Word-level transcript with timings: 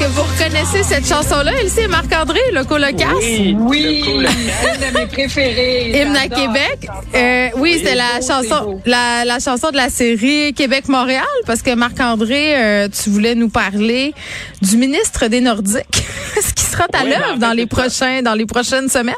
Que 0.00 0.06
vous 0.06 0.22
reconnaissez 0.22 0.82
cette 0.82 1.06
chanson-là, 1.06 1.52
Elsie 1.60 1.80
et 1.80 1.86
Marc-André, 1.88 2.40
le 2.54 2.64
colocasse? 2.64 3.08
oui, 3.20 3.54
Oui, 3.58 4.02
le 4.06 4.28
une 4.28 4.92
de 4.92 4.98
mes 4.98 5.06
préférées. 5.06 5.90
Hymne 6.00 6.16
à. 6.16 6.28
Québec. 6.28 6.88
Euh, 7.14 7.48
oui, 7.56 7.74
c'était 7.78 7.94
la 7.96 8.20
c'est 8.20 8.32
chanson, 8.32 8.80
la, 8.86 9.24
la 9.26 9.38
chanson 9.40 9.70
de 9.70 9.76
la 9.76 9.90
série 9.90 10.54
Québec-Montréal, 10.54 11.24
parce 11.46 11.60
que 11.60 11.74
Marc-André, 11.74 12.54
euh, 12.56 12.88
tu 12.88 13.10
voulais 13.10 13.34
nous 13.34 13.50
parler 13.50 14.14
du 14.62 14.76
ministre 14.78 15.26
des 15.28 15.40
Nordiques. 15.42 16.04
Est-ce 16.36 16.54
qu'il 16.54 16.66
sera 16.68 16.84
à 16.84 17.02
Oui, 17.04 17.10
ben, 17.10 17.18
l'œuvre 17.20 17.34
en 17.34 17.36
dans 17.36 17.50
fait, 17.50 17.56
les 17.56 17.66
c'est 17.70 17.76
ça. 17.76 17.82
prochains, 17.82 18.22
dans 18.22 18.34
les 18.34 18.46
prochaines 18.46 18.88
semaines? 18.88 19.14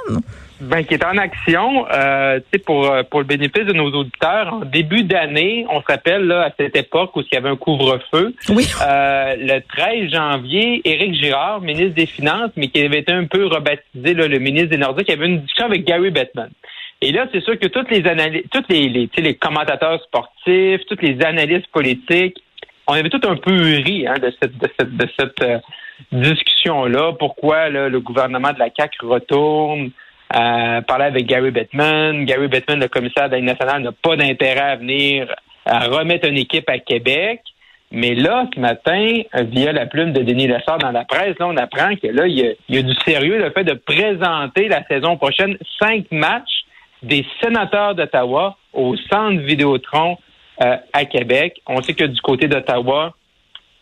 Ben, 0.62 0.84
qui 0.84 0.94
est 0.94 1.04
en 1.04 1.18
action, 1.18 1.86
euh, 1.90 2.38
tu 2.38 2.44
sais, 2.58 2.64
pour, 2.64 2.88
euh, 2.88 3.02
pour 3.02 3.20
le 3.20 3.26
bénéfice 3.26 3.64
de 3.64 3.72
nos 3.72 3.90
auditeurs, 3.90 4.54
en 4.54 4.64
début 4.64 5.02
d'année, 5.02 5.66
on 5.68 5.80
se 5.80 5.86
rappelle, 5.86 6.24
là, 6.26 6.44
à 6.44 6.50
cette 6.56 6.76
époque 6.76 7.16
où 7.16 7.20
il 7.20 7.34
y 7.34 7.36
avait 7.36 7.48
un 7.48 7.56
couvre-feu, 7.56 8.32
Oui. 8.48 8.68
Euh, 8.86 9.34
le 9.38 9.60
13 9.60 10.10
janvier, 10.12 10.80
Éric 10.84 11.14
Girard, 11.14 11.60
ministre 11.60 11.94
des 11.94 12.06
Finances, 12.06 12.52
mais 12.56 12.68
qui 12.68 12.80
avait 12.80 13.00
été 13.00 13.12
un 13.12 13.24
peu 13.24 13.46
rebaptisé 13.46 14.14
là, 14.14 14.28
le 14.28 14.38
ministre 14.38 14.70
des 14.70 14.76
Nordiques, 14.76 15.10
avait 15.10 15.26
une 15.26 15.40
discussion 15.40 15.66
avec 15.66 15.84
Gary 15.84 16.10
Bettman. 16.10 16.50
Et 17.00 17.10
là, 17.10 17.26
c'est 17.32 17.42
sûr 17.42 17.58
que 17.58 17.66
toutes 17.66 17.90
les 17.90 18.06
analystes, 18.06 18.46
tous 18.52 18.62
les, 18.68 18.88
les, 18.88 19.08
tu 19.08 19.16
sais, 19.16 19.22
les 19.22 19.34
commentateurs 19.34 20.00
sportifs, 20.04 20.82
toutes 20.88 21.02
les 21.02 21.20
analystes 21.24 21.66
politiques, 21.72 22.36
on 22.86 22.92
avait 22.92 23.08
tout 23.08 23.20
un 23.24 23.34
peu 23.34 23.52
ri 23.52 24.06
hein, 24.06 24.14
de 24.22 24.32
cette, 24.40 24.56
de 24.56 24.68
cette, 24.78 24.96
de 24.96 25.08
cette 25.18 25.42
euh, 25.42 25.58
discussion-là. 26.12 27.14
Pourquoi 27.18 27.68
là, 27.68 27.88
le 27.88 28.00
gouvernement 28.00 28.52
de 28.52 28.60
la 28.60 28.68
CAQ 28.76 29.06
retourne? 29.06 29.90
Euh, 30.34 30.80
parler 30.82 31.04
avec 31.04 31.26
Gary 31.26 31.50
Bettman. 31.50 32.24
Gary 32.24 32.48
Bettman, 32.48 32.80
le 32.80 32.88
commissaire 32.88 33.26
de 33.26 33.32
la 33.32 33.38
Ligue 33.38 33.46
nationale, 33.46 33.82
n'a 33.82 33.92
pas 33.92 34.16
d'intérêt 34.16 34.60
à 34.60 34.76
venir 34.76 35.34
à 35.66 35.80
remettre 35.86 36.28
une 36.28 36.38
équipe 36.38 36.68
à 36.68 36.78
Québec. 36.78 37.40
Mais 37.90 38.14
là, 38.14 38.46
ce 38.54 38.58
matin, 38.58 39.20
via 39.34 39.72
la 39.72 39.84
plume 39.84 40.12
de 40.12 40.22
Denis 40.22 40.46
Lessard 40.46 40.78
dans 40.78 40.92
la 40.92 41.04
presse, 41.04 41.38
là, 41.38 41.46
on 41.46 41.56
apprend 41.58 41.94
que 41.94 42.06
là, 42.06 42.26
il 42.26 42.38
y 42.38 42.46
a, 42.46 42.52
il 42.68 42.76
y 42.76 42.78
a 42.78 42.82
du 42.82 42.94
sérieux 43.04 43.38
le 43.38 43.50
fait 43.50 43.64
de 43.64 43.74
présenter 43.74 44.68
la 44.68 44.82
saison 44.86 45.18
prochaine 45.18 45.58
cinq 45.78 46.06
matchs 46.10 46.64
des 47.02 47.26
sénateurs 47.42 47.94
d'Ottawa 47.94 48.56
au 48.72 48.96
centre 48.96 49.42
Vidéotron 49.42 50.16
euh, 50.62 50.76
à 50.92 51.04
Québec. 51.04 51.60
On 51.66 51.82
sait 51.82 51.92
que 51.92 52.04
du 52.04 52.20
côté 52.22 52.48
d'Ottawa, 52.48 53.14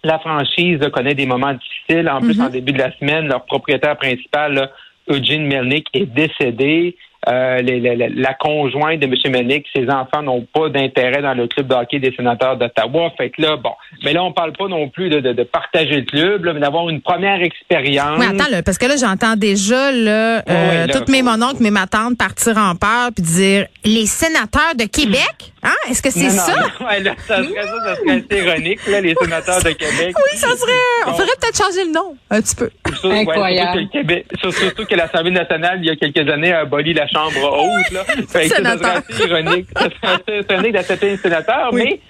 la 0.03 0.19
franchise 0.19 0.81
là, 0.81 0.91
connaît 0.91 1.15
des 1.15 1.27
moments 1.27 1.53
difficiles. 1.53 2.09
En 2.09 2.21
plus, 2.21 2.41
en 2.41 2.49
début 2.49 2.73
de 2.73 2.79
la 2.79 2.91
semaine, 2.97 3.29
leur 3.29 3.45
propriétaire 3.45 3.97
principal, 3.97 4.55
là, 4.55 4.71
Eugene 5.11 5.47
Melnick, 5.47 5.89
est 5.93 6.07
décédé. 6.07 6.97
Euh, 7.29 7.59
les- 7.59 7.81
les- 7.81 7.97
les- 7.97 8.09
la 8.09 8.33
conjointe 8.33 8.99
de 8.99 9.05
M. 9.07 9.15
Melnick, 9.31 9.67
ses 9.77 9.91
enfants 9.91 10.23
n'ont 10.23 10.47
pas 10.55 10.71
d'intérêt 10.71 11.21
dans 11.21 11.35
le 11.35 11.47
club 11.49 11.67
de 11.67 11.75
hockey 11.75 11.99
des 11.99 12.15
sénateurs 12.17 12.57
d'Ottawa. 12.57 13.11
Fait 13.19 13.29
que 13.29 13.43
là, 13.43 13.57
bon. 13.57 13.73
Mais 14.05 14.15
là, 14.15 14.25
on 14.25 14.33
parle 14.33 14.53
pas 14.55 14.69
non 14.69 14.89
plus 14.89 15.11
de, 15.11 15.21
de- 15.21 15.35
de 15.35 15.43
partager 15.43 15.97
le 15.97 16.03
club, 16.07 16.45
là, 16.47 16.55
mais 16.55 16.61
d'avoir 16.61 16.89
une 16.89 17.03
première 17.03 17.43
expérience. 17.43 18.19
Oui, 18.19 18.25
attends, 18.25 18.51
là, 18.51 18.63
parce 18.63 18.79
que 18.79 18.87
là, 18.87 18.95
j'entends 18.99 19.37
déjà 19.37 19.93
là, 19.93 20.37
Ouais, 20.39 20.43
euh, 20.49 20.87
là, 20.87 20.93
toutes 20.95 21.11
mes 21.11 21.21
mononcles, 21.23 21.63
mes 21.63 21.71
ma 21.71 21.87
tante 21.87 22.17
partir 22.17 22.57
en 22.57 22.75
peur 22.75 23.11
puis 23.15 23.23
dire 23.23 23.67
les 23.85 24.07
sénateurs 24.07 24.75
de 24.79 24.85
Québec, 24.85 25.53
hein? 25.63 25.69
Est-ce 25.91 26.01
que 26.03 26.11
c'est 26.11 26.31
ça? 26.31 26.55
non, 26.57 26.87
ouais, 26.87 27.01
là, 27.01 27.13
ça 27.29 27.37
serait 27.37 27.49
ça, 27.63 27.85
ça 27.85 27.97
serait 27.97 28.11
assez 28.13 28.47
ironique, 28.49 28.81
là, 28.89 29.01
les 29.03 29.15
sénateurs 29.15 29.63
de 29.63 29.71
Québec. 29.73 30.15
Oui, 30.17 30.39
ça 30.39 30.49
serait. 30.57 30.73
On 31.07 31.11
faudrait 31.13 31.27
peut-être 31.39 31.63
changer 31.63 31.85
le 31.85 31.93
nom 31.93 32.17
un 32.31 32.41
petit 32.41 32.57
peu. 32.57 32.71
Ouais, 33.05 33.21
Incroyable. 33.21 33.73
surtout 33.73 33.89
que 33.93 33.99
le 33.99 34.03
Québec- 34.03 34.27
sur- 34.41 34.53
surtout 34.55 34.85
que 34.87 34.95
l'Assemblée 34.95 35.31
nationale, 35.33 35.79
il 35.83 35.87
y 35.87 35.91
a 35.91 35.97
quelques 35.97 36.29
années, 36.31 36.53
a 36.53 36.61
aboli 36.61 36.95
la 36.95 37.07
Chambre 37.13 37.59
haute. 37.59 37.91
Là. 37.93 38.05
Fait 38.29 38.43
que 38.43 38.49
ça, 38.49 38.57
ça 38.57 38.79
serait 38.79 38.79
Sénateur. 38.79 39.03
assez 39.09 39.29
ironique. 39.29 39.67
Ça 39.77 39.85
serait 39.85 40.15
assez 40.15 40.55
ironique 40.55 40.73
d'accepter 40.73 41.11
un 41.13 41.17
sénateur. 41.17 41.69
Oui. 41.73 41.83
Mais 41.85 42.01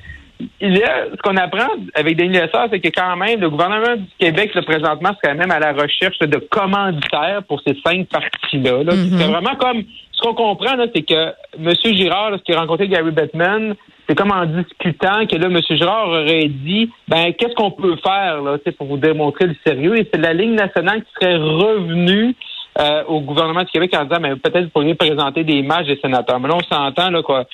il 0.61 0.77
y 0.77 0.83
a, 0.83 1.07
ce 1.11 1.21
qu'on 1.23 1.37
apprend 1.37 1.69
avec 1.95 2.17
Denis 2.17 2.39
Lessard, 2.39 2.69
c'est 2.71 2.81
que 2.81 2.89
quand 2.89 3.17
même, 3.17 3.41
le 3.41 3.51
gouvernement 3.51 3.97
du 3.97 4.09
Québec, 4.19 4.55
là, 4.55 4.63
présentement, 4.63 5.11
c'est 5.21 5.29
quand 5.29 5.37
même 5.37 5.51
à 5.51 5.59
la 5.59 5.73
recherche 5.73 6.19
de 6.19 6.39
commanditaires 6.39 7.43
pour 7.47 7.61
ces 7.67 7.77
cinq 7.85 8.09
parties-là. 8.09 8.85
là. 8.85 8.95
Mhm. 8.95 9.19
C'est 9.19 9.27
vraiment 9.27 9.55
comme... 9.57 9.83
Ce 10.13 10.23
qu'on 10.23 10.35
comprend, 10.35 10.77
c'est 10.95 11.03
que 11.03 11.33
M. 11.59 11.73
Girard, 11.95 12.31
lorsqu'il 12.31 12.55
a 12.55 12.61
rencontré 12.61 12.89
Gary 12.89 13.11
Bettman, 13.11 13.75
c'est 14.07 14.15
comme 14.15 14.33
en 14.33 14.45
discutant 14.45 15.27
que 15.27 15.37
là, 15.37 15.47
M. 15.47 15.61
Girard 15.71 16.09
aurait 16.09 16.49
dit 16.49 16.91
ben 17.09 17.33
qu'est-ce 17.33 17.55
qu'on 17.55 17.71
peut 17.71 17.97
faire 18.03 18.43
là, 18.43 18.59
pour 18.77 18.87
vous 18.87 18.97
démontrer 18.99 19.47
le 19.47 19.57
sérieux? 19.65 19.99
Et 19.99 20.07
c'est 20.13 20.21
la 20.21 20.35
ligne 20.35 20.57
nationale 20.57 21.03
qui 21.05 21.11
serait 21.15 21.37
revenue 21.37 22.35
euh, 22.79 23.05
au 23.09 23.21
gouvernement 23.21 23.63
du 23.65 23.71
Québec 23.71 23.95
en 23.97 24.05
disant 24.05 24.21
ben, 24.21 24.39
peut-être 24.39 24.65
vous 24.65 24.71
pourriez 24.71 24.95
présenter 24.95 25.45
des 25.45 25.63
matchs 25.63 25.87
des 25.87 25.99
sénateurs. 26.01 26.39
Mais 26.41 26.49
là, 26.49 26.57
on 26.57 26.75
s'entend 26.75 27.11
là 27.11 27.23
quoi. 27.23 27.45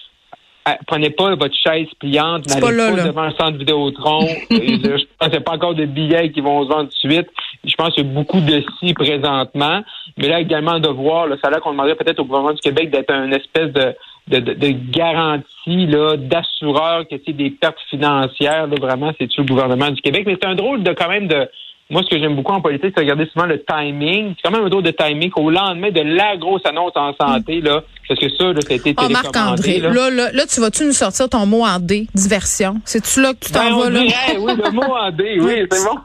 Ah, 0.68 0.76
Prenez 0.84 1.10
pas 1.10 1.32
votre 1.36 1.54
chaise 1.54 1.86
pliante, 2.00 2.48
n'allez 2.48 2.60
pas 2.60 2.72
là, 2.72 2.90
pas 2.90 2.96
là. 2.96 3.04
devant 3.04 3.22
un 3.22 3.30
centre 3.30 3.56
Vidéotron. 3.56 4.26
Euh, 4.50 4.98
je 4.98 5.04
pense 5.18 5.28
qu'il 5.28 5.30
n'y 5.30 5.36
a 5.36 5.40
pas 5.40 5.52
encore 5.52 5.74
de 5.74 5.84
billets 5.84 6.30
qui 6.30 6.40
vont 6.40 6.64
se 6.64 6.68
vendre 6.68 6.88
tout 6.88 7.08
de 7.08 7.12
suite. 7.12 7.28
Je 7.64 7.74
pense 7.76 7.94
qu'il 7.94 8.06
y 8.06 8.10
a 8.10 8.12
beaucoup 8.12 8.40
de 8.40 8.62
si 8.78 8.94
présentement. 8.94 9.82
Mais 10.16 10.28
là, 10.28 10.40
également, 10.40 10.78
de 10.78 10.88
voir, 10.88 11.26
là, 11.26 11.36
ça 11.40 11.48
a 11.48 11.50
l'air 11.50 11.60
qu'on 11.60 11.72
demanderait 11.72 11.94
peut-être 11.94 12.20
au 12.20 12.24
gouvernement 12.24 12.52
du 12.52 12.60
Québec 12.60 12.90
d'être 12.90 13.10
une 13.10 13.32
espèce 13.34 13.72
de, 13.72 13.94
de, 14.28 14.38
de, 14.38 14.52
de 14.54 14.68
garantie 14.90 15.86
là, 15.86 16.16
d'assureur 16.16 17.06
que 17.08 17.16
c'est 17.24 17.32
des 17.32 17.50
pertes 17.50 17.80
financières. 17.90 18.66
Là, 18.66 18.76
vraiment, 18.80 19.12
c'est 19.18 19.28
le 19.36 19.44
gouvernement 19.44 19.90
du 19.90 20.00
Québec? 20.00 20.24
Mais 20.26 20.36
c'est 20.40 20.48
un 20.48 20.54
drôle 20.54 20.82
de 20.82 20.92
quand 20.92 21.08
même 21.08 21.28
de. 21.28 21.48
Moi, 21.88 22.02
ce 22.02 22.10
que 22.10 22.20
j'aime 22.20 22.34
beaucoup 22.34 22.50
en 22.52 22.60
politique, 22.60 22.92
c'est 22.96 23.00
regarder 23.00 23.26
souvent 23.32 23.46
le 23.46 23.62
timing. 23.62 24.34
C'est 24.36 24.42
quand 24.42 24.50
même 24.56 24.66
un 24.66 24.68
drôle 24.68 24.82
de 24.82 24.90
timing 24.90 25.30
au 25.36 25.50
lendemain 25.50 25.90
de 25.92 26.00
la 26.00 26.36
grosse 26.36 26.62
annonce 26.64 26.90
en 26.96 27.14
santé, 27.14 27.60
là. 27.60 27.82
Parce 28.08 28.18
que 28.18 28.28
ça, 28.28 28.44
là, 28.52 28.60
ça 28.60 28.72
a 28.72 28.76
été 28.76 28.94
Oh. 28.98 29.08
Marc-André, 29.08 29.78
là. 29.78 29.90
là, 29.90 30.10
là, 30.10 30.32
là, 30.32 30.46
tu 30.46 30.60
vas-tu 30.60 30.84
nous 30.84 30.92
sortir 30.92 31.28
ton 31.28 31.46
mot 31.46 31.64
en 31.64 31.78
D, 31.78 32.08
diversion? 32.12 32.80
C'est-tu 32.84 33.22
là 33.22 33.34
que 33.34 33.46
tu 33.46 33.52
Ben, 33.52 33.60
t'en 33.70 33.76
on 33.76 33.80
vas, 33.84 33.90
là? 33.90 34.00
dirait, 34.00 34.36
oui, 34.38 34.52
le 34.64 34.70
mot 34.72 34.82
en 34.82 35.10
D, 35.12 35.38
oui, 35.40 35.66
c'est 35.70 35.84
bon. 35.84 35.98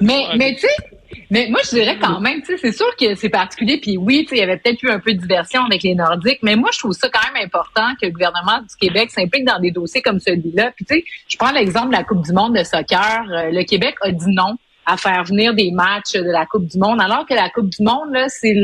Mais, 0.00 0.26
mais 0.36 0.54
tu 0.54 0.60
sais, 0.60 0.68
mais 1.32 1.48
moi, 1.48 1.60
je 1.64 1.70
dirais 1.70 1.96
quand 1.98 2.20
même, 2.20 2.42
c'est 2.44 2.72
sûr 2.72 2.94
que 2.94 3.14
c'est 3.14 3.30
particulier. 3.30 3.78
Puis 3.80 3.96
oui, 3.96 4.28
il 4.30 4.36
y 4.36 4.42
avait 4.42 4.58
peut-être 4.58 4.82
eu 4.82 4.90
un 4.90 5.00
peu 5.00 5.14
de 5.14 5.18
diversion 5.18 5.64
avec 5.64 5.82
les 5.82 5.94
Nordiques, 5.94 6.40
mais 6.42 6.56
moi, 6.56 6.68
je 6.74 6.78
trouve 6.78 6.92
ça 6.92 7.08
quand 7.08 7.32
même 7.32 7.42
important 7.42 7.94
que 7.98 8.04
le 8.04 8.12
gouvernement 8.12 8.60
du 8.60 8.76
Québec 8.78 9.10
s'implique 9.10 9.46
dans 9.46 9.58
des 9.58 9.70
dossiers 9.70 10.02
comme 10.02 10.20
celui-là. 10.20 10.72
Puis 10.76 10.84
tu 10.84 10.94
sais, 10.96 11.04
je 11.28 11.38
prends 11.38 11.50
l'exemple 11.50 11.86
de 11.86 11.92
la 11.92 12.04
Coupe 12.04 12.22
du 12.22 12.34
monde 12.34 12.54
de 12.54 12.62
soccer. 12.62 13.24
Euh, 13.30 13.50
le 13.50 13.64
Québec 13.64 13.94
a 14.02 14.10
dit 14.10 14.26
non 14.28 14.58
à 14.84 14.96
faire 14.96 15.24
venir 15.24 15.54
des 15.54 15.70
matchs 15.70 16.14
de 16.14 16.30
la 16.30 16.44
Coupe 16.46 16.66
du 16.66 16.78
Monde, 16.78 17.00
alors 17.00 17.24
que 17.26 17.34
la 17.34 17.48
Coupe 17.50 17.68
du 17.68 17.82
Monde, 17.82 18.12
là, 18.12 18.28
c'est 18.28 18.54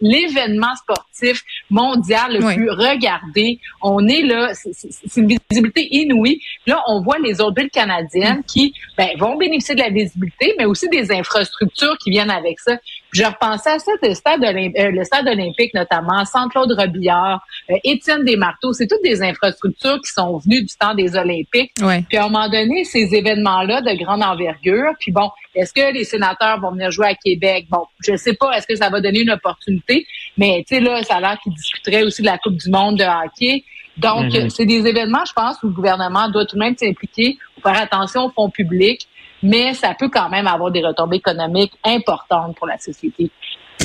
l'événement 0.00 0.74
sportif 0.76 1.42
mondial 1.70 2.32
le 2.38 2.44
Oui. 2.44 2.54
plus 2.56 2.70
regardé. 2.70 3.58
On 3.82 4.06
est 4.08 4.22
là, 4.22 4.52
c'est- 4.54 5.16
une 5.16 5.28
visibilité 5.50 5.88
inouïe. 5.94 6.40
Là, 6.66 6.82
on 6.88 7.02
voit 7.02 7.18
les 7.18 7.40
autres 7.40 7.60
villes 7.60 7.70
canadiennes 7.70 8.42
qui 8.46 8.72
ben, 8.96 9.08
vont 9.18 9.36
bénéficier 9.36 9.74
de 9.74 9.80
la 9.80 9.90
visibilité, 9.90 10.54
mais 10.58 10.64
aussi 10.64 10.88
des 10.88 11.12
infrastructures 11.12 11.96
qui 11.98 12.10
viennent 12.10 12.30
avec 12.30 12.58
ça. 12.60 12.76
Puis 13.10 13.22
je 13.22 13.26
repensais 13.26 13.70
à 13.70 13.78
ça, 13.78 13.92
le 14.02 14.14
stade, 14.14 14.44
euh, 14.44 14.90
le 14.90 15.04
stade 15.04 15.26
olympique 15.26 15.72
notamment, 15.74 16.24
Centre-Claude 16.24 16.72
Robillard, 16.78 17.40
euh, 17.70 17.76
Étienne 17.84 18.24
Desmarteaux, 18.24 18.72
c'est 18.72 18.86
toutes 18.86 19.02
des 19.02 19.22
infrastructures 19.22 20.00
qui 20.02 20.10
sont 20.12 20.36
venues 20.38 20.62
du 20.62 20.74
temps 20.78 20.94
des 20.94 21.16
Olympiques. 21.16 21.72
Ouais. 21.80 22.04
Puis 22.08 22.18
à 22.18 22.24
un 22.24 22.28
moment 22.28 22.48
donné, 22.48 22.84
ces 22.84 23.14
événements-là 23.14 23.80
de 23.80 23.96
grande 24.02 24.22
envergure, 24.22 24.92
puis 25.00 25.10
bon, 25.12 25.30
est-ce 25.54 25.72
que 25.72 25.92
les 25.92 26.04
sénateurs 26.04 26.60
vont 26.60 26.72
venir 26.72 26.90
jouer 26.90 27.06
à 27.08 27.14
Québec? 27.14 27.66
Bon, 27.70 27.84
je 28.00 28.16
sais 28.16 28.34
pas, 28.34 28.52
est-ce 28.52 28.66
que 28.66 28.76
ça 28.76 28.90
va 28.90 29.00
donner 29.00 29.20
une 29.20 29.30
opportunité? 29.30 30.06
Mais 30.36 30.64
tu 30.68 30.76
sais, 30.76 30.80
là, 30.80 31.02
ça 31.02 31.16
a 31.16 31.20
l'air 31.20 31.38
qu'ils 31.42 31.54
discuteraient 31.54 32.02
aussi 32.02 32.22
de 32.22 32.26
la 32.26 32.38
Coupe 32.38 32.56
du 32.56 32.70
monde 32.70 32.98
de 32.98 33.04
hockey. 33.04 33.64
Donc, 33.96 34.32
Mhm. 34.32 34.48
c'est 34.50 34.66
des 34.66 34.86
événements, 34.86 35.24
je 35.26 35.32
pense, 35.32 35.56
où 35.62 35.66
le 35.66 35.72
gouvernement 35.72 36.28
doit 36.28 36.44
tout 36.44 36.54
de 36.54 36.60
même 36.60 36.76
s'impliquer, 36.76 37.36
faire 37.62 37.80
attention 37.80 38.26
aux 38.26 38.30
fonds 38.30 38.48
publics, 38.50 39.08
mais 39.42 39.72
ça 39.74 39.94
peut 39.98 40.08
quand 40.08 40.28
même 40.28 40.46
avoir 40.46 40.70
des 40.70 40.84
retombées 40.84 41.16
économiques 41.16 41.72
importantes 41.84 42.56
pour 42.56 42.66
la 42.66 42.78
société. 42.78 43.30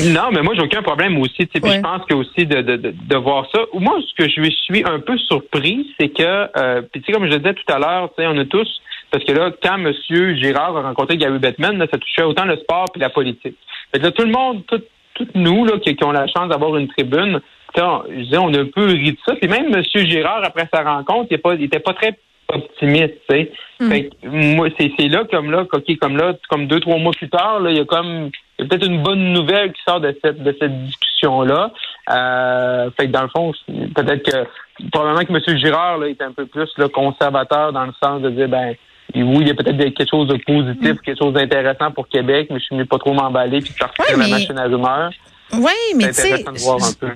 Non, 0.07 0.31
mais 0.31 0.41
moi, 0.41 0.55
j'ai 0.55 0.61
aucun 0.63 0.81
problème 0.81 1.19
aussi. 1.19 1.35
tu 1.35 1.49
sais, 1.53 1.59
Puis 1.59 1.69
Ouais. 1.69 1.75
je 1.77 1.81
pense 1.81 2.03
que 2.05 2.15
aussi 2.15 2.47
de, 2.47 2.61
de, 2.61 2.77
de, 2.77 2.95
de 2.97 3.15
voir 3.15 3.45
ça. 3.53 3.59
Moi, 3.75 3.99
ce 4.01 4.13
que 4.23 4.27
je 4.27 4.49
suis 4.49 4.83
un 4.83 4.99
peu 4.99 5.15
surpris, 5.19 5.93
c'est 5.99 6.09
que, 6.09 6.49
euh, 6.57 6.81
puis 6.91 7.01
tu 7.01 7.05
sais, 7.05 7.11
comme 7.11 7.27
je 7.27 7.31
le 7.33 7.37
disais 7.39 7.53
tout 7.53 7.71
à 7.71 7.77
l'heure, 7.77 8.09
tu 8.09 8.23
sais, 8.23 8.27
on 8.27 8.35
a 8.37 8.45
tous, 8.45 8.67
parce 9.11 9.23
que 9.23 9.31
là, 9.33 9.51
quand 9.61 9.75
M. 9.77 9.93
Girard 10.37 10.75
a 10.77 10.81
rencontré 10.81 11.17
Gary 11.17 11.37
Bettman, 11.37 11.77
là, 11.77 11.85
ça 11.91 11.99
touchait 11.99 12.23
autant 12.23 12.45
le 12.45 12.57
sport 12.57 12.85
puis 12.91 12.99
la 13.01 13.09
politique. 13.11 13.55
Fait 13.91 13.99
que 13.99 14.05
là, 14.05 14.11
tout 14.11 14.23
le 14.23 14.31
monde, 14.31 14.65
tout, 14.65 14.81
toutes 15.13 15.35
nous, 15.35 15.63
là, 15.65 15.77
qui, 15.77 15.95
qui 15.95 16.03
ont 16.03 16.11
la 16.11 16.25
chance 16.25 16.49
d'avoir 16.49 16.75
une 16.77 16.87
tribune, 16.87 17.39
on, 17.77 18.03
je 18.09 18.21
disais, 18.23 18.37
on 18.39 18.51
a 18.53 18.61
un 18.61 18.65
peu 18.65 18.85
ri 18.85 19.11
de 19.11 19.17
ça. 19.23 19.35
Puis 19.35 19.47
même 19.47 19.67
M. 19.73 19.83
Girard, 20.07 20.43
après 20.43 20.67
sa 20.73 20.81
rencontre, 20.83 21.27
il 21.31 21.35
était 21.35 21.77
pas, 21.79 21.91
pas 21.91 21.93
très 21.93 22.17
optimiste, 22.49 23.13
tu 23.29 23.35
sais. 23.35 23.51
Hmm. 23.79 23.89
Fait 23.89 24.09
que 24.09 24.27
moi, 24.27 24.67
c'est 24.77 25.07
là 25.07 25.23
comme 25.29 25.51
là, 25.51 25.65
ok, 25.71 25.97
comme 25.99 26.17
là, 26.17 26.33
comme 26.49 26.67
deux 26.67 26.79
trois 26.79 26.97
mois 26.97 27.11
plus 27.13 27.29
tard, 27.29 27.59
là, 27.59 27.71
il 27.71 27.77
y 27.77 27.79
a 27.81 27.85
comme 27.85 28.29
il 28.59 28.63
y 28.63 28.65
a 28.65 28.67
peut-être 28.69 28.85
une 28.87 29.01
bonne 29.03 29.33
nouvelle 29.33 29.73
qui 29.73 29.81
sort 29.87 29.99
de 29.99 30.15
cette 30.23 30.41
de 30.43 30.55
cette 30.59 30.83
discussion 30.85 31.41
là. 31.41 31.71
Euh, 32.11 32.89
fait 32.97 33.07
que 33.07 33.11
dans 33.11 33.23
le 33.23 33.29
fond, 33.29 33.51
peut-être 33.95 34.23
que 34.29 34.47
probablement 34.91 35.25
que 35.25 35.51
M. 35.51 35.57
Girard 35.57 35.97
là, 35.99 36.07
est 36.07 36.21
un 36.21 36.31
peu 36.31 36.45
plus 36.45 36.69
conservateur 36.93 37.71
dans 37.73 37.85
le 37.85 37.93
sens 38.03 38.21
de 38.21 38.29
dire 38.29 38.49
ben 38.49 38.75
oui, 39.15 39.37
il 39.41 39.47
y 39.47 39.51
a 39.51 39.53
peut-être 39.53 39.77
quelque 39.77 40.09
chose 40.09 40.27
de 40.27 40.37
positif, 40.45 40.99
quelque 41.01 41.17
chose 41.19 41.33
d'intéressant 41.33 41.91
pour 41.91 42.07
Québec, 42.07 42.47
mais 42.49 42.59
je 42.59 42.65
suis 42.65 42.75
mieux 42.75 42.85
pas 42.85 42.97
trop 42.97 43.13
m'emballer 43.13 43.59
puis 43.61 43.71
de 43.71 43.77
sortir 43.77 44.05
Ouais, 44.09 44.17
la 44.17 44.27
machine 44.27 44.57
à 44.57 44.63
rumeurs. 44.63 45.11
Oui, 45.53 45.71
mais 45.95 46.07
tu 46.07 46.13
C'est 46.13 46.37
sais, 46.37 46.45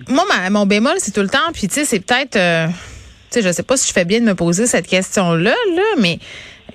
moi, 0.10 0.24
ma- 0.30 0.50
mon 0.52 0.66
bémol, 0.68 0.94
c'est 0.98 1.12
tout 1.12 1.22
le 1.22 1.30
temps, 1.30 1.52
puis 1.54 1.68
tu 1.68 1.74
sais, 1.74 1.86
c'est 1.86 2.00
peut-être, 2.06 2.36
euh, 2.36 2.68
sais, 3.32 3.42
je 3.42 3.52
sais 3.52 3.64
pas 3.64 3.78
si 3.78 3.88
je 3.88 3.94
fais 3.94 4.06
bien 4.06 4.20
de 4.20 4.26
me 4.26 4.36
poser 4.36 4.68
cette 4.68 4.88
question-là, 4.88 5.56
là, 5.76 5.84
mais 5.98 6.20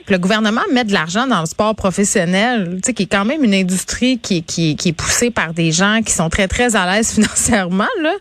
le 0.09 0.19
gouvernement 0.19 0.63
met 0.73 0.85
de 0.85 0.93
l'argent 0.93 1.27
dans 1.27 1.41
le 1.41 1.47
sport 1.47 1.75
professionnel, 1.75 2.79
tu 2.83 2.87
sais, 2.87 2.95
qui 2.95 3.05
est 3.05 3.07
quand 3.07 3.25
même 3.25 3.45
une 3.45 3.55
industrie 3.55 4.19
qui, 4.19 4.43
qui, 4.43 4.77
qui 4.77 4.91
est 4.91 4.93
poussée 4.93 5.31
par 5.31 5.55
des 5.55 5.73
gens 5.73 6.01
qui 6.05 6.13
sont 6.13 6.29
très, 6.29 6.49
très 6.49 6.77
à 6.77 6.93
l'aise 6.93 7.11
financièrement, 7.15 7.85
là. 8.01 8.15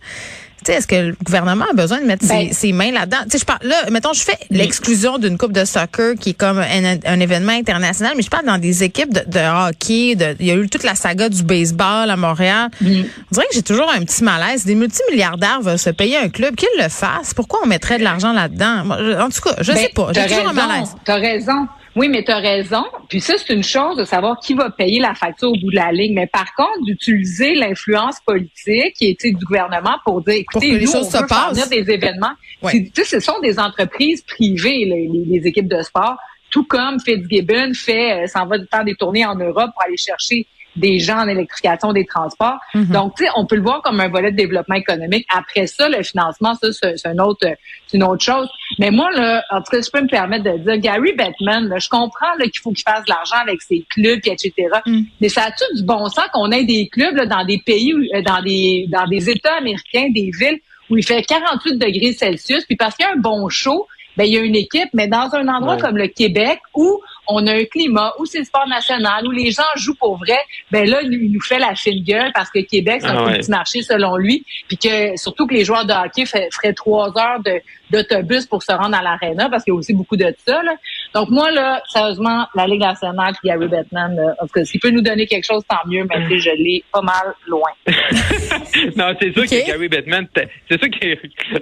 Tu 0.64 0.72
sais, 0.72 0.78
est-ce 0.78 0.88
que 0.88 0.96
le 0.96 1.16
gouvernement 1.24 1.66
a 1.72 1.74
besoin 1.74 2.00
de 2.00 2.06
mettre 2.06 2.24
ses, 2.24 2.34
Ben- 2.34 2.54
ses 2.54 2.72
mains 2.72 2.92
là-dedans? 2.92 3.18
Tu 3.24 3.32
sais, 3.32 3.38
je 3.40 3.46
parle, 3.46 3.60
là, 3.64 3.76
mettons, 3.90 4.14
je 4.14 4.22
fais 4.22 4.38
l'exclusion 4.52 5.18
d'une 5.18 5.38
coupe 5.38 5.54
de 5.54 5.66
soccer 5.66 6.14
qui 6.20 6.30
est 6.32 6.34
comme 6.34 6.60
un, 6.60 6.98
un 7.06 7.20
événement 7.20 7.54
international, 7.54 8.14
mais 8.16 8.22
je 8.22 8.30
parle 8.30 8.46
dans 8.46 8.58
des 8.60 8.84
équipes 8.84 9.12
de, 9.14 9.22
de 9.28 9.70
hockey, 9.70 10.16
de, 10.16 10.36
il 10.40 10.46
y 10.46 10.52
a 10.52 10.56
eu 10.56 10.70
toute 10.70 10.84
la 10.84 10.94
saga 10.96 11.30
du 11.30 11.42
baseball 11.44 12.10
à 12.10 12.16
Montréal. 12.16 12.70
On 12.82 12.86
dirait 13.32 13.46
que 13.50 13.56
j'ai 13.56 13.64
toujours 13.64 13.90
un 13.92 14.02
petit 14.04 14.24
malaise. 14.24 14.66
Des 14.66 14.76
multimilliardaires 14.76 15.62
veulent 15.62 15.80
se 15.80 15.90
payer 15.90 16.18
un 16.18 16.30
club, 16.30 16.56
qu'ils 16.56 16.68
le 16.78 16.90
fassent. 16.90 17.34
Pourquoi 17.36 17.62
on 17.64 17.68
mettrait 17.68 17.98
de 17.98 18.04
l'argent 18.04 18.34
là-dedans? 18.34 18.84
En 19.20 19.30
tout 19.30 19.42
cas, 19.42 19.56
je 19.62 19.72
Ben, 19.72 19.78
sais 19.80 19.92
pas. 19.96 20.10
J'ai 20.14 20.28
toujours 20.28 20.48
un 20.50 20.54
malaise. 20.54 20.90
T'as 21.06 21.16
raison. 21.16 21.68
Oui, 21.96 22.08
mais 22.08 22.24
t'as 22.24 22.40
raison. 22.40 22.84
Puis 23.10 23.20
ça, 23.20 23.34
c'est 23.38 23.54
une 23.54 23.64
chose 23.64 23.98
de 23.98 24.06
savoir 24.06 24.40
qui 24.40 24.54
va 24.54 24.70
payer 24.70 25.00
la 25.02 25.14
facture 25.14 25.50
au 25.50 25.56
bout 25.58 25.72
de 25.72 25.76
la 25.76 25.92
ligne. 25.92 26.14
Mais 26.14 26.28
par 26.28 26.54
contre, 26.56 26.82
d'utiliser 26.86 27.54
l'influence 27.56 28.18
politique 28.26 28.94
qui 28.98 29.08
était 29.08 29.32
du 29.32 29.44
gouvernement 29.46 29.98
pour 30.06 30.22
dire, 30.24 30.42
Pour 30.52 30.62
que 30.62 30.66
écoutez, 30.68 30.80
les 30.80 30.86
nous, 30.86 30.92
choses 30.92 31.08
on 31.08 31.12
se 31.12 31.18
veut 31.18 31.28
faire 31.28 31.68
des 31.70 31.92
événements. 31.92 32.32
Ouais. 32.62 32.90
Tu 32.96 33.04
ce 33.04 33.20
sont 33.20 33.40
des 33.42 33.60
entreprises 33.60 34.22
privées, 34.22 34.86
les, 34.86 35.10
les- 35.12 35.40
les 35.40 35.48
équipes 35.48 35.68
de 35.68 35.82
sport. 35.82 36.16
Tout 36.50 36.64
comme 36.66 37.00
Fitzgibbon 37.00 37.74
fait, 37.74 38.24
euh, 38.24 38.28
s'en 38.28 38.46
va 38.46 38.58
faire 38.70 38.84
des 38.86 38.96
tournées 38.96 39.26
en 39.26 39.36
Europe 39.36 39.72
pour 39.74 39.84
aller 39.86 39.98
chercher 39.98 40.46
des 40.76 41.00
gens 41.00 41.18
en 41.20 41.28
électrification 41.28 41.92
des 41.92 42.06
transports. 42.06 42.58
Mhm. 42.74 42.86
Donc, 42.86 43.16
tu 43.16 43.26
sais, 43.26 43.30
on 43.36 43.46
peut 43.46 43.56
le 43.58 43.62
voir 43.62 43.82
comme 43.82 44.00
un 44.00 44.08
volet 44.08 44.32
de 44.32 44.38
développement 44.38 44.76
économique. 44.76 45.26
Après 45.36 45.68
ça, 45.68 45.90
le 45.90 46.02
financement, 46.04 46.54
ça, 46.56 46.70
c'est 46.72 47.06
une 47.06 47.20
autre, 47.22 47.46
c'est 47.88 47.98
une 47.98 48.04
autre 48.04 48.24
chose. 48.24 48.48
Mais 48.80 48.90
moi, 48.92 49.12
là, 49.12 49.44
en 49.52 49.58
tout 49.58 49.72
cas, 49.72 49.82
je 49.82 49.90
peux 49.92 50.02
me 50.02 50.08
permettre 50.08 50.46
de 50.46 50.58
dire, 50.60 50.78
Gary 50.78 51.12
Bettman, 51.14 51.68
là, 51.68 51.78
je 51.80 51.90
comprends 51.90 52.36
qu'il 52.42 52.60
faut 52.62 52.72
qu'il 52.72 52.84
fasse 52.84 53.04
de 53.06 53.12
l'argent 53.12 53.36
avec 53.42 53.62
ses 53.62 53.86
clubs, 53.90 54.20
etc. 54.26 54.54
Mm. 54.86 55.02
Mais 55.20 55.30
ça 55.30 55.44
a-tu 55.44 55.64
du 55.78 55.84
bon 55.84 56.08
sens 56.08 56.26
qu'on 56.34 56.52
ait 56.52 56.64
des 56.64 56.88
clubs 56.88 57.16
là, 57.16 57.26
dans 57.26 57.44
des 57.46 57.58
pays, 57.66 57.94
où- 57.94 58.00
euh, 58.16 58.22
dans 58.22 58.42
des 58.42 58.88
dans 58.90 59.08
des 59.08 59.30
États 59.30 59.56
américains, 59.58 60.08
des 60.10 60.32
villes 60.38 60.60
où 60.90 60.98
il 60.98 61.06
fait 61.06 61.22
48 61.22 61.78
degrés 61.78 62.14
Celsius, 62.14 62.66
puis 62.66 62.76
parce 62.76 62.96
qu'il 62.96 63.06
y 63.06 63.10
a 63.10 63.14
un 63.14 63.18
bon 63.20 63.48
show, 63.50 63.88
ben 64.18 64.26
il 64.26 64.34
y 64.34 64.38
a 64.38 64.42
une 64.42 64.56
équipe, 64.58 64.90
mais 64.94 65.08
dans 65.08 65.34
un 65.36 65.48
endroit 65.48 65.76
Ouais. 65.76 65.82
comme 65.82 65.98
le 65.98 66.08
Québec 66.08 66.60
où 66.76 67.00
on 67.28 67.46
a 67.48 67.54
un 67.54 67.66
climat, 67.66 68.14
où 68.20 68.26
c'est 68.26 68.40
le 68.40 68.46
sport 68.46 68.68
national, 68.68 69.26
où 69.28 69.32
les 69.32 69.52
gens 69.52 69.64
jouent 69.76 69.96
pour 69.96 70.18
vrai, 70.18 70.40
ben 70.72 70.90
là, 70.90 71.02
il 71.02 71.32
nous- 71.32 71.42
fait 71.42 71.60
la 71.60 71.74
fine 71.76 72.04
gueule 72.04 72.32
parce 72.34 72.50
que 72.50 72.60
Québec, 72.60 73.00
c'est 73.02 73.08
un 73.08 73.18
Ah 73.18 73.26
ouais. 73.26 73.38
petit 73.40 73.50
marché 73.52 73.82
selon 73.82 74.16
lui, 74.18 74.46
puis 74.68 74.78
que 74.78 75.16
surtout 75.18 75.48
que 75.48 75.54
les 75.54 75.64
joueurs 75.66 75.86
de 75.86 75.94
hockey 75.94 76.26
fait- 76.26 76.50
feraient 76.54 76.74
trois 76.74 77.08
heures 77.18 77.40
de- 77.44 77.62
d'autobus 77.90 78.46
pour 78.46 78.64
se 78.64 78.72
rendre 78.72 78.96
à 78.96 79.02
l'aréna 79.02 79.50
parce 79.50 79.64
qu'il 79.64 79.74
y 79.74 79.76
a 79.76 79.78
aussi 79.80 79.94
beaucoup 79.94 80.16
de 80.16 80.34
ça. 80.46 80.62
Là. 80.64 80.74
Donc 81.14 81.30
moi, 81.30 81.52
là, 81.52 81.82
sérieusement, 81.90 82.48
la 82.56 82.66
Ligue 82.68 82.80
nationale 82.80 83.34
puis 83.42 83.50
Gary 83.50 83.68
Bettman, 83.68 84.16
là, 84.16 84.36
en 84.40 84.46
tout 84.46 84.54
cas, 84.54 84.64
s'il 84.64 84.80
peut 84.80 84.92
nous 84.92 85.02
donner 85.02 85.26
quelque 85.28 85.46
chose, 85.46 85.62
tant 85.68 85.86
mieux, 85.88 86.06
mais 86.10 86.22
tu 86.28 86.40
sais, 86.40 86.52
je 86.52 86.64
l'ai 86.64 86.84
pas 86.92 87.02
mal 87.02 87.34
loin. 87.48 87.70
non, 88.96 89.14
c'est 89.20 89.34
sûr 89.34 89.44
que 89.44 89.68
Gary 89.68 89.88
Bettman, 89.90 90.28
c'est 90.36 90.80
sûr 90.80 90.90
que 90.90 91.18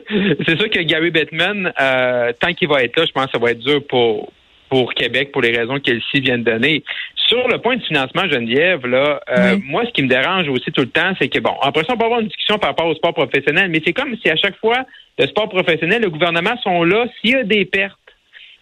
c'est 0.45 0.57
sûr 0.57 0.69
que 0.69 0.79
Gary 0.81 1.09
Bettman, 1.11 1.71
euh, 1.79 2.31
tant 2.39 2.53
qu'il 2.53 2.67
va 2.67 2.83
être 2.83 2.97
là, 2.97 3.05
je 3.05 3.11
pense 3.11 3.25
que 3.27 3.31
ça 3.33 3.37
va 3.39 3.51
être 3.51 3.59
dur 3.59 3.81
pour 3.87 4.31
pour 4.69 4.93
Québec 4.93 5.31
pour 5.31 5.41
les 5.41 5.55
raisons 5.57 5.79
qu'elle-ci 5.79 6.19
vient 6.21 6.37
de 6.37 6.43
donner. 6.43 6.83
Sur 7.27 7.47
le 7.47 7.59
point 7.59 7.75
de 7.77 7.83
financement, 7.83 8.23
Geneviève, 8.29 8.85
là, 8.87 9.19
euh, 9.29 9.55
Oui. 9.55 9.63
moi, 9.67 9.83
ce 9.85 9.91
qui 9.91 10.01
me 10.03 10.07
dérange 10.07 10.47
aussi 10.49 10.71
tout 10.71 10.81
le 10.81 10.89
temps, 10.89 11.11
c'est 11.19 11.27
que 11.29 11.39
bon, 11.39 11.53
après 11.61 11.83
ça, 11.85 11.93
on 11.93 11.97
peut 11.97 12.05
avoir 12.05 12.19
une 12.21 12.27
discussion 12.27 12.57
par 12.57 12.71
rapport 12.71 12.87
au 12.87 12.95
sport 12.95 13.13
professionnel, 13.13 13.69
mais 13.69 13.81
c'est 13.85 13.93
comme 13.93 14.15
si 14.21 14.29
à 14.29 14.35
chaque 14.35 14.57
fois 14.57 14.77
le 15.17 15.27
sport 15.27 15.49
professionnel, 15.49 16.01
le 16.01 16.09
gouvernement 16.09 16.55
sont 16.63 16.83
là 16.83 17.05
s'il 17.21 17.31
y 17.31 17.35
a 17.35 17.43
des 17.43 17.65
pertes. 17.65 17.95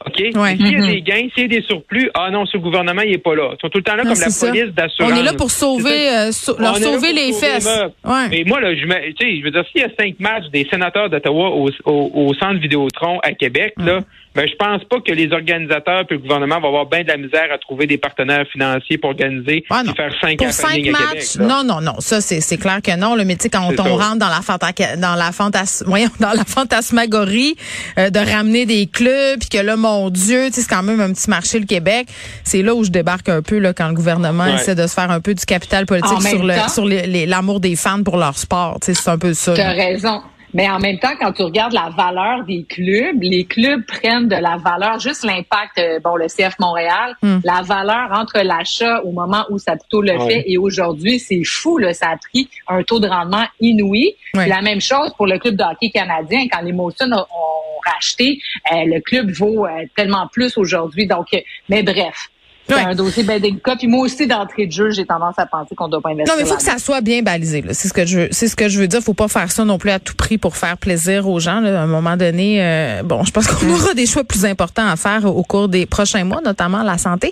OK? 0.06 0.20
Ouais. 0.36 0.56
S'il 0.58 0.72
y 0.74 0.76
a 0.76 0.80
Mhm. 0.80 0.88
des 0.92 1.02
gains, 1.02 1.28
s'il 1.34 1.52
y 1.52 1.56
a 1.58 1.60
des 1.60 1.66
surplus, 1.66 2.12
ah 2.14 2.30
non, 2.30 2.46
ce 2.46 2.58
gouvernement, 2.58 3.02
il 3.02 3.14
est 3.14 3.18
pas 3.18 3.34
là. 3.34 3.50
Ils 3.54 3.60
sont 3.60 3.70
tout 3.70 3.80
le 3.80 3.84
temps 3.84 3.96
là 3.96 4.04
Non, 4.04 4.12
comme 4.12 4.20
la 4.22 4.30
ça. 4.30 4.48
police 4.48 4.72
d'assurance. 4.76 5.12
On 5.12 5.16
est 5.16 5.24
là 5.24 5.34
pour 5.34 5.50
sauver, 5.50 6.10
euh, 6.10 6.30
leur 6.60 6.74
On 6.74 6.76
sauver 6.76 7.14
les 7.14 7.32
sauver 7.34 7.48
fesses. 7.54 7.80
Ouais. 8.06 8.30
Mais 8.30 8.44
moi, 8.46 8.62
là, 8.62 8.76
je, 8.76 8.86
me- 8.86 9.12
tu 9.14 9.26
sais, 9.28 9.38
je 9.40 9.44
veux 9.44 9.50
dire, 9.50 9.64
s'il 9.72 9.82
y 9.82 9.86
a 9.86 9.90
cinq 10.00 10.20
matchs 10.20 10.46
des 10.54 10.68
sénateurs 10.70 11.10
d'Ottawa 11.10 11.50
au, 11.50 11.70
au, 11.86 12.12
au 12.14 12.34
centre 12.36 12.60
Vidéotron 12.60 13.20
à 13.24 13.32
Québec, 13.34 13.74
là, 13.78 14.02
ben, 14.38 14.48
je 14.48 14.56
pense 14.56 14.84
pas 14.86 15.02
que 15.02 15.12
les 15.12 15.32
organisateurs 15.34 16.02
et 16.10 16.14
le 16.14 16.20
gouvernement 16.20 16.60
vont 16.62 16.68
avoir 16.68 16.86
bien 16.86 17.02
de 17.04 17.08
la 17.08 17.18
misère 17.18 17.48
à 17.52 17.58
trouver 17.58 17.88
des 17.88 17.98
partenaires 17.98 18.46
financiers 18.52 18.98
pour 18.98 19.10
organiser 19.10 19.66
Ah, 19.70 19.82
et 19.84 19.96
faire 19.96 20.12
cinq 20.22 20.38
Pour 20.38 20.52
cinq 20.52 20.68
Fanning 20.70 20.94
à 20.94 20.98
Québec. 20.98 21.16
matchs, 21.16 21.36
non, 21.38 21.64
non, 21.64 21.82
non, 21.82 21.96
ça 22.00 22.22
c'est 22.22 22.40
c'est 22.40 22.58
clair 22.58 22.80
que 22.82 22.96
non. 22.96 23.16
Le 23.16 23.26
mais 23.26 23.36
tu 23.36 23.44
sais, 23.44 23.50
quand 23.50 23.68
C'est 23.72 23.80
on 23.82 23.98
ça. 23.98 24.06
rentre 24.10 24.20
dans 24.20 24.30
la 24.30 24.42
fanta- 24.42 24.96
dans 24.98 25.16
la 25.16 25.32
fantas, 25.32 25.84
voyons, 25.86 26.10
dans 26.20 26.32
la 26.34 26.46
fantasmagorie 26.46 27.56
euh, 27.98 28.10
de 28.10 28.20
ramener 28.20 28.66
des 28.66 28.86
clubs, 28.88 29.40
puis 29.40 29.50
que 29.50 29.58
là, 29.58 29.76
mon 29.76 30.10
Dieu, 30.10 30.48
tu 30.48 30.54
sais, 30.54 30.62
c'est 30.62 30.70
quand 30.70 30.84
même 30.84 31.02
un 31.02 31.12
petit 31.14 31.30
marché 31.30 31.60
le 31.60 31.66
Québec. 31.66 32.08
C'est 32.44 32.62
là 32.62 32.76
où 32.76 32.84
je 32.84 32.92
débarque 32.92 33.30
un 33.30 33.42
peu 33.42 33.58
là 33.60 33.74
quand 33.74 33.88
le 33.88 33.94
gouvernement 33.96 34.44
Ouais. 34.46 34.54
essaie 34.56 34.76
de 34.76 34.86
se 34.86 34.94
faire 34.94 35.10
un 35.12 35.20
peu 35.20 35.34
du 35.34 35.46
capital 35.46 35.86
politique 35.86 36.12
En 36.18 36.22
sur 36.22 36.44
le 36.44 36.54
temps- 36.56 36.68
sur 36.70 36.86
les- 36.86 37.08
les- 37.08 37.26
l'amour 37.26 37.60
des 37.60 37.76
fans 37.76 38.04
pour 38.04 38.18
leur 38.18 38.38
sport. 38.38 38.78
Tu 38.82 38.94
sais, 38.94 39.02
c'est 39.02 39.10
un 39.10 39.18
peu 39.18 39.34
ça. 39.34 39.54
Tu 39.54 39.62
as 39.62 39.72
raison. 39.72 40.22
Mais 40.58 40.68
en 40.68 40.80
même 40.80 40.98
temps, 40.98 41.14
quand 41.20 41.34
tu 41.34 41.44
regardes 41.44 41.74
la 41.74 41.92
valeur 41.96 42.44
des 42.44 42.64
clubs, 42.68 43.22
les 43.22 43.46
clubs 43.46 43.86
prennent 43.86 44.28
de 44.28 44.36
la 44.36 44.58
valeur, 44.58 45.00
juste 45.00 45.24
l'impact, 45.24 45.78
euh, 45.78 46.00
bon, 46.04 46.16
le 46.16 46.26
CF 46.28 46.58
Montréal, 46.60 47.16
Hmm. 47.22 47.38
la 47.44 47.62
valeur 47.62 48.10
entre 48.12 48.40
l'achat 48.40 49.02
au 49.04 49.12
moment 49.12 49.46
où 49.52 49.60
Saputo 49.60 50.02
le 50.02 50.18
fait 50.20 50.44
et 50.48 50.58
aujourd'hui, 50.58 51.20
c'est 51.20 51.44
fou, 51.44 51.78
là, 51.78 51.94
ça 51.94 52.10
a 52.10 52.18
pris 52.18 52.50
un 52.68 52.82
taux 52.82 53.00
de 53.00 53.08
rendement 53.08 53.46
inouï. 53.60 54.16
C'est 54.34 54.48
La 54.48 54.62
même 54.62 54.82
chose 54.82 55.14
pour 55.16 55.28
le 55.28 55.38
club 55.38 55.56
de 55.56 55.64
hockey 55.64 55.92
canadien. 55.92 56.48
Quand 56.52 56.62
les 56.62 56.74
Motion 56.74 57.06
ont, 57.12 57.18
ont 57.20 57.92
racheté, 57.94 58.40
euh, 58.72 58.84
le 58.86 59.00
club 59.02 59.30
vaut 59.32 59.68
euh, 59.68 59.86
tellement 59.96 60.28
plus 60.28 60.58
aujourd'hui. 60.58 61.06
Donc, 61.06 61.28
mais 61.70 61.84
bref. 61.84 62.30
C'est 62.68 62.76
Ouais. 62.76 62.82
un 62.82 62.96
dossier 62.96 63.24
bien 63.24 63.40
délicat. 63.40 63.76
Puis 63.78 63.88
moi 63.88 64.02
aussi, 64.06 64.28
d'entrée 64.28 64.66
de 64.68 64.72
jeu, 64.72 64.92
j'ai 64.92 65.06
tendance 65.06 65.36
à 65.38 65.46
penser 65.46 65.74
qu'on 65.76 65.88
doit 65.88 66.02
pas 66.02 66.10
investir. 66.10 66.34
Non, 66.34 66.38
mais 66.40 66.46
il 66.46 66.50
faut 66.50 66.58
que 66.58 66.64
ça 66.64 66.78
soit 66.80 67.02
bien 67.02 67.22
balisé. 67.22 67.62
là. 67.62 67.74
C'est 67.74 67.88
ce 67.88 67.94
que 67.94 68.06
je 68.06 68.20
veux. 68.20 68.28
C'est 68.32 68.48
ce 68.48 68.56
que 68.56 68.68
je 68.70 68.80
veux 68.80 68.88
dire. 68.88 69.02
Faut 69.02 69.14
pas 69.14 69.28
faire 69.30 69.52
ça 69.52 69.64
non 69.64 69.78
plus 69.78 69.90
à 69.92 70.00
tout 70.00 70.16
prix 70.16 70.38
pour 70.38 70.58
faire 70.58 70.78
plaisir 70.78 71.28
aux 71.30 71.40
gens. 71.40 71.60
là. 71.62 71.80
À 71.80 71.84
un 71.84 71.88
moment 71.88 72.18
donné, 72.18 72.58
euh, 72.62 73.04
bon, 73.04 73.24
je 73.24 73.32
pense 73.32 73.48
qu'on 73.48 73.70
aura 73.70 73.94
des 73.94 74.06
choix 74.06 74.24
plus 74.24 74.44
importants 74.46 74.88
à 74.88 74.96
faire 74.98 75.24
au 75.26 75.44
cours 75.44 75.70
des 75.70 75.86
prochains 75.86 76.24
mois, 76.26 76.42
notamment 76.44 76.84
la 76.84 76.98
santé. 76.98 77.32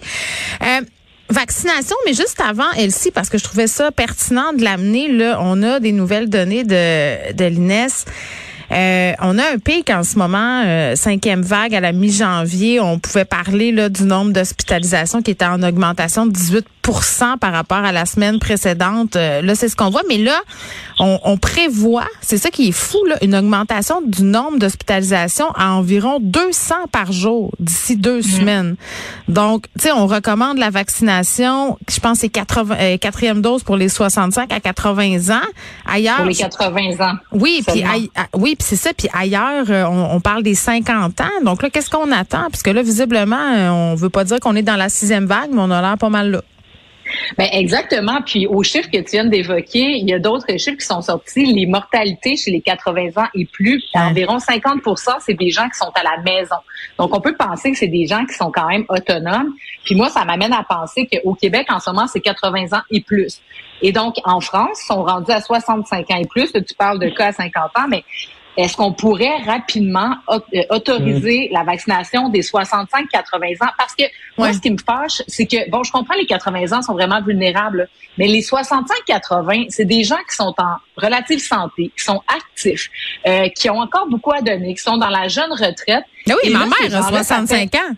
Euh, 0.62 0.82
Vaccination, 1.28 1.96
mais 2.06 2.14
juste 2.14 2.40
avant, 2.40 2.70
Elsie, 2.78 3.10
parce 3.10 3.30
que 3.30 3.40
je 3.40 3.44
trouvais 3.44 3.66
ça 3.66 3.92
pertinent 3.92 4.54
de 4.54 4.64
l'amener, 4.64 5.12
là, 5.12 5.40
on 5.42 5.64
a 5.64 5.80
des 5.80 5.92
nouvelles 5.92 6.30
données 6.30 6.64
de, 6.64 7.34
de 7.34 7.46
l'INES. 7.46 7.88
Euh, 8.72 9.14
on 9.22 9.38
a 9.38 9.44
un 9.54 9.58
pic 9.58 9.90
en 9.90 10.04
ce 10.04 10.18
moment, 10.18 10.64
euh, 10.66 10.96
cinquième 10.96 11.42
vague 11.42 11.76
à 11.76 11.80
la 11.80 11.92
mi-janvier. 11.92 12.80
On 12.80 13.00
pouvait 13.00 13.26
parler 13.26 13.72
là, 13.72 13.90
du 13.90 14.04
nombre 14.04 14.34
d'hospitalisations 14.34 15.22
qui 15.22 15.32
était 15.32 15.46
en 15.46 15.62
augmentation 15.64 16.26
de 16.26 16.32
18 16.32 16.66
par 17.40 17.52
rapport 17.52 17.78
à 17.80 17.92
la 17.92 18.06
semaine 18.06 18.40
précédente. 18.40 19.16
Euh, 19.16 19.42
là, 19.42 19.56
c'est 19.56 19.70
ce 19.70 19.76
qu'on 19.76 19.90
voit. 19.90 20.04
Mais 20.08 20.18
là, 20.18 20.40
on, 21.00 21.20
on 21.24 21.38
prévoit, 21.38 22.08
c'est 22.22 22.38
ça 22.38 22.50
qui 22.52 22.70
est 22.70 22.72
fou, 22.72 23.04
là, 23.06 23.18
une 23.22 23.36
augmentation 23.36 24.02
du 24.06 24.24
nombre 24.24 24.60
d'hospitalisations 24.60 25.50
à 25.56 25.74
environ 25.74 26.20
200 26.22 26.76
par 26.92 27.12
jour 27.12 27.52
d'ici 27.60 27.98
deux 27.98 28.22
semaines. 28.22 28.76
Donc, 29.28 29.66
tu 29.80 29.86
sais, 29.86 29.92
on 29.92 30.08
recommande 30.08 30.58
la 30.58 30.70
vaccination, 30.70 31.78
je 31.90 32.00
pense 32.00 32.20
c'est 32.20 32.30
80, 32.30 32.76
euh, 32.80 32.98
quatrième 32.98 33.42
dose 33.42 33.64
pour 33.64 33.78
les 33.78 33.90
65 33.90 34.52
à 34.54 34.60
80 34.60 35.36
ans. 35.36 35.42
Ailleurs, 35.86 36.18
Pour 36.18 36.26
les 36.26 36.36
80 36.36 36.80
ans. 37.02 37.16
oui, 37.32 37.64
puis 37.68 37.84
ah, 37.84 38.26
oui, 38.36 38.56
puis 38.56 38.68
c'est 38.68 38.76
ça. 38.76 38.92
Puis 38.94 39.10
ailleurs, 39.14 39.66
euh, 39.70 39.86
on, 39.86 40.16
on 40.16 40.20
parle 40.22 40.44
des 40.44 40.56
50 40.56 41.20
ans. 41.22 41.26
Donc 41.44 41.62
là, 41.64 41.70
qu'est-ce 41.70 41.90
qu'on 41.90 42.12
attend? 42.12 42.48
Parce 42.52 42.64
que 42.64 42.70
là, 42.70 42.82
visiblement, 42.82 43.36
euh, 43.56 43.70
on 43.70 43.96
veut 43.96 44.10
pas 44.10 44.24
dire 44.24 44.40
qu'on 44.40 44.56
est 44.56 44.62
dans 44.62 44.76
la 44.76 44.90
sixième 44.90 45.26
vague, 45.26 45.50
mais 45.52 45.62
on 45.62 45.72
a 45.72 45.82
l'air 45.82 45.98
pas 45.98 46.10
mal 46.10 46.32
là. 46.32 46.42
Ben 47.38 47.48
exactement. 47.52 48.22
Puis 48.26 48.48
aux 48.48 48.64
chiffres 48.64 48.90
que 48.90 48.98
tu 48.98 49.12
viens 49.12 49.26
d'évoquer, 49.26 49.98
il 49.98 50.10
y 50.10 50.14
a 50.14 50.20
d'autres 50.20 50.58
chiffres 50.58 50.78
qui 50.78 50.86
sont 50.86 51.02
sortis. 51.02 51.46
Les 51.46 51.66
mortalités 51.66 52.36
chez 52.36 52.52
les 52.52 52.62
80 52.62 53.10
ans 53.18 53.28
et 53.34 53.46
plus, 53.46 53.84
environ 53.94 54.38
50% 54.38 55.16
c'est 55.20 55.34
des 55.34 55.50
gens 55.50 55.68
qui 55.70 55.78
sont 55.78 55.92
à 55.96 56.04
la 56.04 56.22
maison. 56.24 56.56
Donc 56.98 57.16
on 57.16 57.22
peut 57.22 57.36
penser 57.36 57.72
que 57.72 57.78
c'est 57.78 57.88
des 57.88 58.06
gens 58.06 58.26
qui 58.26 58.34
sont 58.34 58.52
quand 58.52 58.68
même 58.68 58.86
autonomes. 58.90 59.54
Puis 59.84 59.96
moi, 59.96 60.10
ça 60.10 60.26
m'amène 60.26 60.54
à 60.54 60.64
penser 60.64 61.08
qu'au 61.08 61.36
Québec, 61.36 61.68
en 61.70 61.80
ce 61.80 61.90
moment, 61.90 62.08
c'est 62.08 62.22
80 62.22 62.78
ans 62.78 62.82
et 62.92 63.02
plus. 63.02 63.42
Et 63.82 63.92
donc 63.92 64.16
en 64.24 64.40
France, 64.40 64.80
ils 64.84 64.88
sont 64.88 65.04
rendus 65.04 65.32
à 65.32 65.42
65 65.42 66.12
ans 66.12 66.18
et 66.18 66.28
plus. 66.28 66.54
Là, 66.54 66.62
tu 66.62 66.74
parles 66.76 67.00
de 67.00 67.10
cas 67.10 67.28
à 67.28 67.32
50 67.34 67.64
ans, 67.78 67.88
mais 67.90 68.04
est-ce 68.58 68.78
qu'on 68.78 68.94
pourrait 68.94 69.38
rapidement 69.46 70.16
euh, 70.30 70.40
autoriser 70.70 71.50
la 71.52 71.64
vaccination 71.64 72.30
des 72.30 72.42
65-80 72.42 73.64
ans? 73.64 73.70
Parce 73.78 73.96
que 73.96 74.04
moi, 74.38 74.54
ce 74.54 74.60
qui 74.60 74.72
me 74.72 74.78
fâche, 74.78 75.22
c'est 75.28 75.46
que, 75.46 75.70
bon, 75.70 75.84
je 75.84 75.92
comprends 75.92 76.16
les 76.16 76.26
80 76.26 76.78
ans 76.78 76.82
sont 76.82 76.94
vraiment 76.94 77.22
vulnérables, 77.22 77.90
mais 78.18 78.28
les 78.28 78.42
65-80, 78.42 79.68
c'est 79.70 79.86
des 79.86 80.04
gens 80.04 80.18
qui 80.30 80.36
sont 80.36 80.54
en 80.58 80.76
relative 80.98 81.40
santé, 81.40 81.92
qui 81.98 82.04
sont 82.04 82.22
actifs, 82.34 82.90
euh, 83.28 83.50
qui 83.50 83.70
ont 83.70 83.80
encore 83.80 84.08
beaucoup 84.08 84.32
à 84.32 84.42
donner, 84.42 84.74
qui 84.74 84.82
sont 84.82 84.98
dans 84.98 85.10
la 85.10 85.28
jeune 85.28 85.52
retraite. 85.52 86.04
Ben 86.28 86.36
oui, 86.44 86.50
Et 86.50 86.54
ma 86.54 86.60
là, 86.60 86.66
mère 86.66 86.76
a 86.86 86.90
gens-là, 87.02 87.24
ça 87.24 87.36
65 87.38 87.76
ans. 87.76 87.96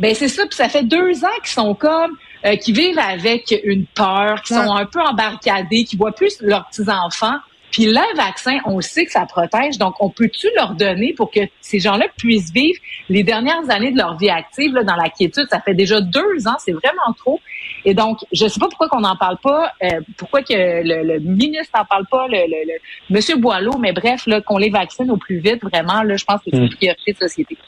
Ben 0.00 0.12
c'est 0.14 0.28
ça, 0.28 0.44
puis 0.46 0.56
ça 0.56 0.68
fait 0.68 0.82
deux 0.82 1.24
ans 1.24 1.28
qu'ils 1.42 1.52
sont 1.52 1.74
comme 1.74 2.16
euh, 2.44 2.56
qui 2.56 2.72
vivent 2.72 2.98
avec 2.98 3.54
une 3.64 3.86
peur, 3.86 4.42
qui 4.42 4.52
Ouais. 4.54 4.64
sont 4.64 4.74
un 4.74 4.86
peu 4.86 5.00
embarcadés, 5.00 5.84
qui 5.84 5.96
voient 5.96 6.10
plus 6.12 6.36
leurs 6.40 6.66
petits 6.66 6.90
enfants. 6.90 7.36
Puis 7.74 7.86
le 7.86 8.16
vaccin, 8.16 8.58
on 8.66 8.80
sait 8.80 9.04
que 9.04 9.10
ça 9.10 9.26
protège, 9.26 9.78
donc 9.78 9.94
on 9.98 10.08
peut-tu 10.08 10.46
leur 10.56 10.74
donner 10.76 11.12
pour 11.12 11.28
que 11.32 11.40
ces 11.60 11.80
gens-là 11.80 12.06
puissent 12.16 12.52
vivre 12.52 12.78
les 13.08 13.24
dernières 13.24 13.68
années 13.68 13.90
de 13.90 13.98
leur 13.98 14.16
vie 14.16 14.30
active 14.30 14.72
là, 14.74 14.84
dans 14.84 14.94
la 14.94 15.08
quiétude? 15.10 15.46
Ça 15.50 15.60
fait 15.60 15.74
déjà 15.74 16.00
deux 16.00 16.46
ans, 16.46 16.54
c'est 16.58 16.70
vraiment 16.70 17.12
trop. 17.18 17.40
Et 17.84 17.92
donc, 17.92 18.18
je 18.32 18.46
sais 18.46 18.60
pas 18.60 18.68
pourquoi 18.68 18.88
qu'on 18.88 19.00
n'en 19.00 19.16
parle 19.16 19.38
pas, 19.42 19.72
euh, 19.82 19.88
pourquoi 20.16 20.42
que 20.42 20.52
le, 20.54 21.02
le 21.14 21.18
ministre 21.18 21.72
n'en 21.76 21.84
parle 21.84 22.06
pas, 22.08 22.28
le, 22.28 22.36
le, 22.36 22.72
le- 22.72 23.14
Monsieur 23.14 23.36
Boileau, 23.38 23.76
mais 23.78 23.92
bref, 23.92 24.24
là, 24.28 24.40
qu'on 24.40 24.56
les 24.58 24.70
vaccine 24.70 25.10
au 25.10 25.16
plus 25.16 25.38
vite, 25.40 25.60
vraiment, 25.64 26.04
là, 26.04 26.14
je 26.16 26.24
pense 26.24 26.36
que 26.42 26.50
c'est 26.52 26.56
une 26.58 26.66
Mm. 26.66 26.76
priorité 26.76 27.12
de 27.12 27.18
société. 27.18 27.58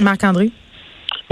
Marc-André? 0.00 0.50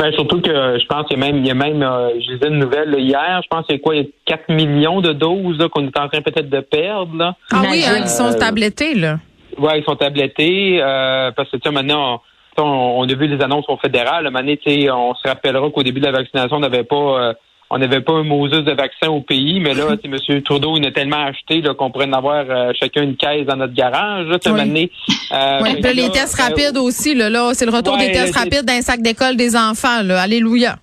Ben, 0.00 0.10
surtout 0.14 0.40
que 0.40 0.50
je 0.78 0.86
pense 0.86 1.06
qu'il 1.06 1.18
y 1.18 1.22
a 1.22 1.26
même, 1.26 1.36
il 1.40 1.46
y 1.46 1.50
a 1.50 1.54
même 1.54 1.82
euh, 1.82 2.08
je 2.14 2.32
lisais 2.32 2.48
une 2.48 2.58
nouvelle 2.58 2.94
hier, 2.98 3.40
je 3.42 3.48
pense 3.48 3.66
qu'il 3.66 3.76
y 3.76 3.78
a 3.78 3.82
quoi, 3.82 3.94
il 3.96 4.02
y 4.04 4.06
a 4.06 4.36
4 4.36 4.48
millions 4.50 5.02
de 5.02 5.12
doses 5.12 5.58
qu'on 5.70 5.84
est 5.86 5.98
en 5.98 6.08
train 6.08 6.22
peut-être 6.22 6.48
de 6.48 6.60
perdre. 6.60 7.14
Là. 7.16 7.34
Ah 7.52 7.62
oui, 7.70 7.84
hein, 7.86 8.00
qui 8.00 8.08
sont 8.08 8.32
Euh, 8.34 8.38
tablettés, 8.38 8.94
là. 8.94 9.18
Ouais, 9.58 9.78
ils 9.78 9.84
sont 9.84 9.96
tablettés 9.96 10.80
euh, 10.82 11.30
parce 11.32 11.50
que 11.50 11.58
tu 11.58 11.68
sais, 11.68 11.74
maintenant, 11.74 12.22
on, 12.56 12.62
on 12.64 13.02
a 13.06 13.14
vu 13.14 13.26
les 13.26 13.42
annonces 13.44 13.66
au 13.68 13.76
fédéral. 13.76 14.26
On 14.34 15.14
se 15.14 15.28
rappellera 15.28 15.68
qu'au 15.70 15.82
début 15.82 16.00
de 16.00 16.06
la 16.06 16.12
vaccination, 16.12 16.56
on 16.56 16.60
n'avait 16.60 16.84
pas 16.84 16.96
euh, 16.96 17.32
on 17.70 17.78
n'avait 17.78 18.00
pas 18.00 18.14
un 18.14 18.24
Moses 18.24 18.64
de 18.64 18.72
vaccin 18.72 19.08
au 19.08 19.20
pays, 19.20 19.60
mais 19.60 19.74
là, 19.74 19.96
M. 20.04 20.42
Trudeau, 20.42 20.76
il 20.76 20.86
a 20.86 20.90
tellement 20.90 21.24
acheté 21.24 21.62
qu'on 21.78 21.90
pourrait 21.90 22.08
en 22.08 22.12
avoir 22.14 22.44
euh, 22.48 22.72
chacun 22.78 23.02
une 23.02 23.16
caisse 23.16 23.46
dans 23.46 23.56
notre 23.56 23.74
garage. 23.74 24.26
Là, 24.26 24.38
Oui. 24.46 24.52
donné, 24.52 24.90
euh, 25.32 25.60
Ouais, 25.62 25.80
là, 25.80 25.92
les 25.92 26.10
tests 26.10 26.40
rapides 26.40 26.76
aussi, 26.76 27.14
là, 27.14 27.30
là 27.30 27.52
c'est 27.54 27.66
le 27.66 27.72
retour 27.72 27.94
ouais, 27.94 28.06
des 28.08 28.12
tests 28.12 28.36
rapides 28.36 28.68
les 28.68 28.82
sacs 28.82 29.02
d'école 29.02 29.36
des 29.36 29.56
enfants, 29.56 30.02
là. 30.02 30.22
Alléluia. 30.22 30.76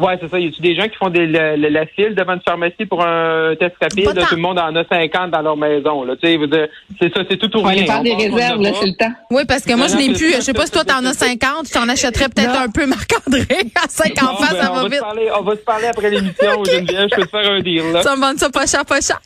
Ouais, 0.00 0.18
c'est 0.20 0.28
ça. 0.30 0.38
Y 0.40 0.48
a-tu 0.48 0.60
des 0.60 0.74
gens 0.74 0.88
qui 0.88 0.96
font 0.96 1.08
des, 1.08 1.26
la, 1.26 1.56
la- 1.56 1.70
la 1.70 1.86
file 1.86 2.14
devant 2.16 2.34
une 2.34 2.40
pharmacie 2.40 2.84
pour 2.84 3.04
un 3.06 3.54
test 3.58 3.74
rapide? 3.80 4.06
Là, 4.14 4.24
tout 4.28 4.34
le 4.34 4.40
monde 4.40 4.58
en 4.58 4.74
a 4.74 4.84
50 4.84 5.30
dans 5.30 5.40
leur 5.42 5.56
maison. 5.56 6.02
Là, 6.02 6.14
tu 6.20 6.26
sais, 6.28 6.36
veut 6.36 6.46
dire, 6.48 6.66
c'est 7.00 7.12
ça, 7.14 7.20
c'est 7.30 7.36
tout 7.36 7.54
ou 7.56 7.60
On 7.60 7.62
va 7.62 7.68
rien. 7.70 7.78
aller 7.82 7.86
faire 7.86 8.00
On 8.00 8.02
des 8.02 8.14
réserves, 8.30 8.60
a 8.60 8.62
là, 8.62 8.70
c'est 8.80 8.86
le 8.86 8.96
temps. 8.96 9.12
Oui, 9.30 9.42
parce 9.46 9.62
que 9.62 9.72
moi, 9.74 9.86
Non, 9.86 9.92
je 9.92 9.96
n'ai 9.98 10.08
non, 10.08 10.14
plus. 10.14 10.34
Je 10.34 10.40
sais 10.40 10.52
pas 10.52 10.66
si 10.66 10.72
toi, 10.72 10.84
t'en 10.84 11.04
as 11.04 11.12
50. 11.14 11.66
Tu 11.70 11.78
en 11.78 11.88
achèterais 11.88 12.28
peut-être 12.28 12.52
Non. 12.52 12.60
un 12.60 12.68
peu, 12.70 12.86
Marc-André. 12.86 13.44
À 13.84 13.88
5 13.88 14.14
Bon, 14.20 14.26
enfants, 14.28 14.44
ben, 14.52 14.60
ça 14.60 14.72
on 14.72 14.74
va 14.76 14.82
se 14.82 14.88
vite. 14.88 15.00
parler, 15.00 15.28
on 15.38 15.42
va 15.42 15.52
se 15.52 15.60
parler 15.60 15.86
après 15.86 16.10
l'émission, 16.10 16.64
Geneviève. 16.64 17.08
Je 17.10 17.16
peux 17.16 17.22
te 17.22 17.28
faire 17.30 17.50
un 17.50 17.60
deal, 17.60 17.82
là. 17.92 18.02
Ça 18.02 18.16
me 18.16 18.20
vend 18.20 18.32
ça 18.36 18.50
pas 18.50 18.66
cher, 18.66 18.84
pas 18.84 19.00
cher. 19.00 19.20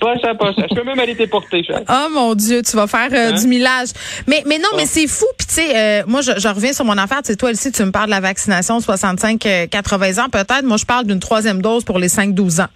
Pas 0.00 0.18
cher, 0.18 0.36
pas 0.36 0.52
cher. 0.54 0.66
Je 0.70 0.74
peux 0.74 0.84
même 0.84 0.98
aller 0.98 1.14
t'éporter, 1.14 1.62
cher. 1.62 1.82
Oh 1.88 2.08
mon 2.12 2.34
Dieu, 2.34 2.62
tu 2.62 2.76
vas 2.76 2.86
faire 2.86 3.08
euh, 3.12 3.30
Hein? 3.30 3.40
du 3.40 3.46
millage. 3.46 3.88
Mais 4.26 4.42
mais 4.46 4.58
non, 4.58 4.68
Ah. 4.72 4.76
mais 4.76 4.86
c'est 4.86 5.06
fou. 5.06 5.26
Puis 5.38 5.46
tu 5.46 5.54
sais, 5.54 5.76
euh, 5.76 6.02
moi 6.06 6.20
je, 6.22 6.32
je 6.38 6.48
reviens 6.48 6.72
sur 6.72 6.84
mon 6.84 6.96
affaire. 6.98 7.18
Tu 7.22 7.32
sais, 7.32 7.36
toi 7.36 7.50
ici, 7.52 7.70
tu 7.70 7.84
me 7.84 7.90
parles 7.92 8.06
de 8.06 8.10
la 8.12 8.20
vaccination 8.20 8.78
65-80 8.78 9.99
peut-être. 10.30 10.64
Moi, 10.64 10.76
je 10.76 10.84
parle 10.84 11.06
d'une 11.06 11.20
troisième 11.20 11.62
dose 11.62 11.84
pour 11.84 11.98
les 11.98 12.08
5-12 12.08 12.62
ans. 12.62 12.68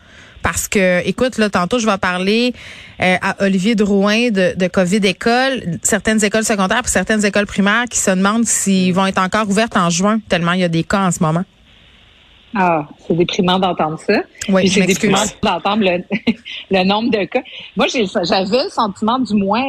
Parce 0.43 0.69
que, 0.69 1.01
écoute, 1.07 1.39
là, 1.39 1.49
tantôt, 1.49 1.79
je 1.79 1.87
vais 1.87 1.97
parler 1.97 2.53
euh, 3.01 3.17
à 3.23 3.43
Olivier 3.43 3.75
Drouin 3.75 4.31
de, 4.31 4.55
de 4.55 4.67
COVID 4.67 4.97
École, 4.99 5.79
certaines 5.83 6.23
écoles 6.23 6.45
secondaires 6.45 6.83
puis 6.83 6.93
certaines 6.93 7.25
écoles 7.25 7.47
primaires 7.47 7.87
qui 7.89 7.99
se 7.99 8.11
demandent 8.11 8.45
s'ils 8.45 8.93
vont 8.93 9.07
être 9.07 9.19
encore 9.19 9.49
ouvertes 9.49 9.77
en 9.77 9.89
juin, 9.89 10.21
tellement 10.29 10.53
il 10.53 10.61
y 10.61 10.65
a 10.65 10.69
des 10.69 10.85
cas 10.85 11.07
en 11.07 11.11
ce 11.11 11.23
moment. 11.23 11.45
Ah, 12.57 12.87
c'est 13.07 13.15
déprimant 13.17 13.59
d'entendre 13.59 13.99
ça. 13.99 14.23
Oui, 14.49 14.69
c'est 14.69 14.83
déprimant 14.87 15.25
d'entendre 15.43 15.83
le, 15.83 16.05
le 16.71 16.85
nombre 16.85 17.11
de 17.11 17.25
cas. 17.25 17.43
Moi, 17.77 17.87
j'ai- 17.93 18.07
j'avais 18.07 18.65
le 18.65 18.71
sentiment, 18.71 19.19
du 19.19 19.35
moins, 19.35 19.61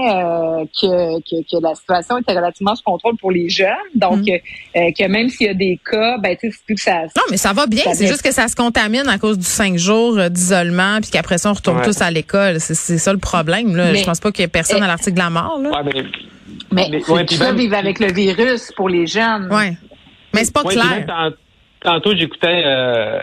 euh, 0.62 0.66
que, 0.80 1.20
que, 1.22 1.42
que 1.50 1.62
la 1.64 1.74
situation 1.76 2.18
était 2.20 2.34
relativement 2.34 2.76
sous 2.76 2.84
contrôle 2.84 3.18
pour 3.18 3.32
les 3.32 3.50
jeunes. 3.50 3.70
Donc, 3.96 4.20
Mm. 4.20 4.30
euh, 4.78 4.92
que 4.98 5.08
même 5.08 5.30
s'il 5.30 5.48
y 5.48 5.50
a 5.50 5.54
des 5.54 5.80
cas, 5.90 6.18
ben, 6.20 6.36
tu 6.40 6.50
sais, 6.52 6.58
c'est 6.58 6.66
plus 6.66 6.76
que 6.76 6.82
ça. 6.82 7.02
Non, 7.16 7.24
mais 7.32 7.38
ça 7.38 7.54
va 7.54 7.66
bien. 7.68 7.84
Ça 7.84 7.94
C'est 7.96 8.08
juste 8.08 8.22
que 8.22 8.32
ça 8.32 8.48
se 8.48 8.56
contamine 8.56 9.08
à 9.08 9.18
cause 9.18 9.38
du 9.40 9.46
cinq 9.46 9.78
jours 9.78 10.18
euh, 10.18 10.30
d'isolement, 10.30 11.00
puis 11.02 11.10
qu'après 11.12 11.38
ça, 11.38 11.50
on 11.50 11.54
retourne 11.54 11.78
Ouais. 11.78 11.86
tous 11.86 12.02
à 12.02 12.12
l'école. 12.12 12.60
C'est 12.60 12.76
c'est 12.76 12.98
ça 13.00 13.12
le 13.14 13.20
problème. 13.20 13.76
Là. 13.76 13.92
Mais- 13.92 14.00
je 14.00 14.06
pense 14.06 14.20
pas 14.20 14.32
qu'il 14.32 14.42
y 14.42 14.46
ait 14.46 14.48
personne 14.48 14.84
à 14.84 14.88
l'article 14.88 15.14
de 15.14 15.20
la 15.20 15.30
mort. 15.30 15.60
Là. 15.62 15.70
Ouais, 15.72 15.92
mais, 15.92 16.04
Mais, 16.72 16.88
Mais- 16.92 17.10
ouais, 17.10 17.26
ça, 17.30 17.52
vivre 17.54 17.76
avec 17.76 18.00
le 18.00 18.12
virus 18.12 18.72
pour 18.76 18.90
les 18.90 19.08
jeunes. 19.08 19.48
Ouais. 19.52 19.74
Mais 20.34 20.44
c'est 20.44 20.54
pas 20.54 20.64
clair. 20.64 21.06
Tantôt, 21.86 22.16
j'écoutais 22.16 22.64
euh, 22.66 23.20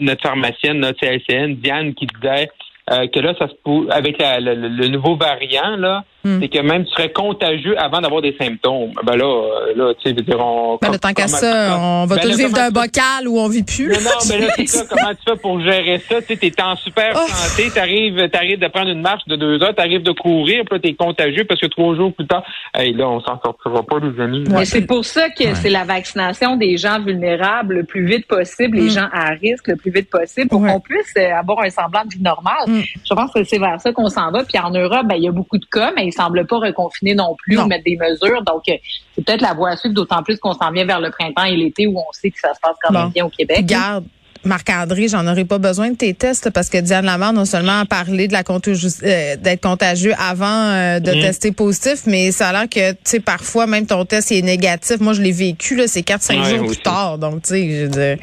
notre- 0.00 0.22
pharmacienne, 0.22 0.80
notre 0.80 0.98
CLCN, 1.00 1.54
Diane, 1.56 1.94
qui 1.94 2.06
disait 2.06 2.48
euh, 2.90 3.06
que 3.08 3.18
là, 3.20 3.34
ça 3.38 3.48
se 3.48 3.54
pou- 3.64 3.86
avec 3.90 4.16
le- 4.20 4.68
le 4.68 4.88
nouveau 4.88 5.16
variant, 5.16 5.76
là, 5.76 6.04
Hmm. 6.26 6.40
c'est 6.40 6.48
que 6.48 6.58
même 6.58 6.84
tu 6.84 6.90
serais 6.92 7.12
contagieux 7.12 7.78
avant 7.80 8.00
d'avoir 8.00 8.20
des 8.22 8.34
symptômes. 8.40 8.90
Ben 9.04 9.16
là, 9.16 9.24
euh, 9.24 9.74
là, 9.76 9.94
tu 9.94 10.02
sais, 10.02 10.10
je 10.10 10.14
veux 10.16 10.22
dire, 10.22 10.40
on. 10.40 10.76
Ben, 10.82 10.90
le 10.90 10.98
temps 10.98 11.12
qu'à 11.12 11.28
ça, 11.28 11.76
on 11.78 12.06
va 12.06 12.16
Ben 12.16 12.22
tous 12.22 12.36
vivre 12.36 12.52
d'un 12.52 12.70
bocal 12.70 13.28
où 13.28 13.38
on 13.38 13.48
vit 13.48 13.62
plus. 13.62 13.88
Non, 13.88 13.94
non, 14.00 14.10
mais 14.28 14.38
là, 14.40 14.46
c'est 14.56 14.66
ça. 14.66 14.84
Comment 14.88 15.10
tu 15.14 15.22
fais 15.30 15.36
pour 15.36 15.60
gérer 15.60 15.98
ça? 16.08 16.20
Tu 16.22 16.28
sais, 16.28 16.36
t'es 16.36 16.62
en 16.62 16.74
super 16.76 17.12
Oh. 17.14 17.26
santé, 17.28 17.70
t'arrives, 17.70 18.28
t'arrives 18.30 18.58
de 18.58 18.66
prendre 18.68 18.88
une 18.90 19.00
marche 19.02 19.24
de 19.26 19.36
deux 19.36 19.62
heures, 19.62 19.74
t'arrives 19.74 20.02
de 20.02 20.12
courir, 20.12 20.64
puis 20.64 20.74
là, 20.76 20.78
t'es 20.82 20.94
contagieux 20.94 21.44
parce 21.44 21.60
que 21.60 21.66
trois 21.66 21.94
jours 21.94 22.12
plus 22.12 22.26
tard, 22.26 22.42
hey, 22.74 22.92
là, 22.92 23.08
on 23.08 23.20
s'en 23.20 23.40
sortira 23.40 23.82
pas, 23.84 23.96
les 24.02 24.20
amis. 24.22 24.44
Mais 24.50 24.64
c'est 24.64 24.82
pour 24.86 25.04
ça 25.04 25.28
que 25.30 25.54
c'est 25.54 25.70
la 25.70 25.84
vaccination 25.84 26.56
des 26.56 26.76
gens 26.76 27.00
vulnérables 27.00 27.74
le 27.76 27.84
plus 27.84 28.04
vite 28.06 28.26
possible, 28.26 28.76
les 28.78 28.86
Mm. 28.86 28.90
gens 28.90 29.08
à 29.12 29.30
risque 29.30 29.68
le 29.68 29.76
plus 29.76 29.90
vite 29.90 30.10
possible, 30.10 30.48
pour 30.48 30.60
Ouais. 30.60 30.72
qu'on 30.72 30.80
puisse 30.80 31.12
euh, 31.18 31.34
avoir 31.38 31.60
un 31.60 31.70
semblant 31.70 32.02
de 32.04 32.14
vie 32.16 32.22
normale. 32.22 32.54
Mm. 32.66 32.80
Je 33.08 33.14
pense 33.14 33.32
que 33.32 33.44
c'est 33.44 33.58
vers 33.58 33.80
ça 33.80 33.92
qu'on 33.92 34.08
s'en 34.08 34.30
va. 34.30 34.42
Puis 34.44 34.58
en 34.58 34.70
Europe, 34.70 35.06
ben, 35.06 35.16
il 35.16 35.24
y 35.24 35.28
a 35.28 35.32
beaucoup 35.32 35.58
de 35.58 35.66
cas, 35.70 35.92
mais 35.96 36.10
semblent 36.16 36.46
pas 36.46 36.58
reconfiner 36.58 37.14
non 37.14 37.34
plus 37.38 37.56
Non. 37.56 37.64
ou 37.64 37.66
mettre 37.66 37.84
des 37.84 37.96
mesures. 37.96 38.42
Donc, 38.42 38.62
euh, 38.68 38.72
c'est 39.14 39.24
peut-être 39.24 39.42
la 39.42 39.54
voie 39.54 39.70
à 39.70 39.76
suivre, 39.76 39.94
d'autant 39.94 40.22
plus 40.22 40.38
qu'on 40.38 40.52
s'en 40.54 40.70
vient 40.72 40.84
vers 40.84 41.00
le 41.00 41.10
printemps 41.10 41.44
et 41.44 41.56
l'été 41.56 41.86
où 41.86 41.98
on 41.98 42.12
sait 42.12 42.30
que 42.30 42.40
ça 42.40 42.52
se 42.54 42.60
passe 42.60 42.76
quand 42.82 42.92
Bon. 42.92 43.00
même 43.04 43.10
bien 43.10 43.24
au 43.26 43.30
Québec. 43.30 43.64
Garde. 43.66 44.04
Marc-André, 44.44 45.08
j'en 45.08 45.26
aurais 45.26 45.44
pas 45.44 45.58
besoin 45.58 45.90
de 45.90 45.96
tes 45.96 46.14
tests 46.14 46.50
parce 46.50 46.68
que 46.68 46.78
Diane 46.78 47.04
Lamar 47.04 47.32
non 47.32 47.44
seulement 47.46 47.80
a 47.80 47.84
parlé 47.84 48.28
de 48.28 48.32
la 48.32 48.44
euh, 48.48 49.36
d'être 49.36 49.60
contagieux 49.60 50.12
avant 50.18 50.46
euh, 50.46 51.00
de 51.00 51.10
Mhm. 51.10 51.20
tester 51.20 51.50
positif, 51.50 52.02
mais 52.06 52.30
ça 52.30 52.50
a 52.50 52.52
l'air 52.52 52.68
que 52.68 52.92
tu 52.92 52.98
sais 53.02 53.20
parfois 53.20 53.66
même 53.66 53.86
ton 53.86 54.04
test 54.04 54.30
est 54.30 54.42
négatif. 54.42 55.00
Moi 55.00 55.14
je 55.14 55.22
l'ai 55.22 55.32
vécu 55.32 55.74
là, 55.74 55.88
c'est 55.88 56.02
4 56.04 56.22
5 56.22 56.38
Ouais, 56.44 56.50
jours 56.50 56.66
aussi. 56.66 56.74
plus 56.76 56.82
tard. 56.84 57.18
Donc 57.18 57.42
tu 57.42 57.48
sais, 57.54 57.68
je 57.70 57.82
veux 57.86 57.88
dire, 57.88 58.18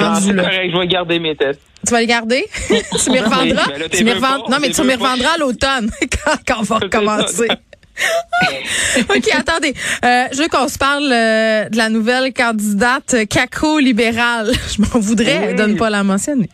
rendu 0.00 0.26
c'est 0.26 0.32
là. 0.34 0.42
correct, 0.44 0.70
je 0.72 0.78
vais 0.78 0.86
garder 0.86 1.18
mes 1.18 1.34
tests. 1.34 1.60
Tu 1.86 1.92
vas 1.92 2.00
les 2.00 2.06
garder? 2.06 2.46
Tu 3.04 3.10
m'y 3.10 3.20
revendras? 3.20 3.66
là, 3.78 3.88
Tu 3.90 4.04
Non 4.04 4.58
mais 4.60 4.70
tu 4.70 4.82
m'y 4.82 4.96
pas. 4.96 5.10
revendras 5.12 5.34
à 5.34 5.38
l'automne 5.38 5.90
quand, 6.24 6.36
quand 6.46 6.60
on 6.60 6.62
va 6.62 6.78
recommencer. 6.78 7.48
OK, 9.08 9.28
attendez. 9.32 9.72
Euh, 10.04 10.24
je 10.32 10.42
veux 10.42 10.48
qu'on 10.48 10.68
se 10.68 10.78
parle 10.78 11.08
euh, 11.12 11.68
de 11.68 11.76
la 11.76 11.88
nouvelle 11.88 12.32
candidate 12.32 13.28
caco 13.28 13.78
libérale. 13.78 14.52
Je 14.76 14.82
m'en 14.82 14.98
voudrais, 15.00 15.48
Oui. 15.50 15.54
de 15.54 15.62
ne 15.64 15.74
pas 15.74 15.90
la 15.90 16.02
mentionner. 16.02 16.48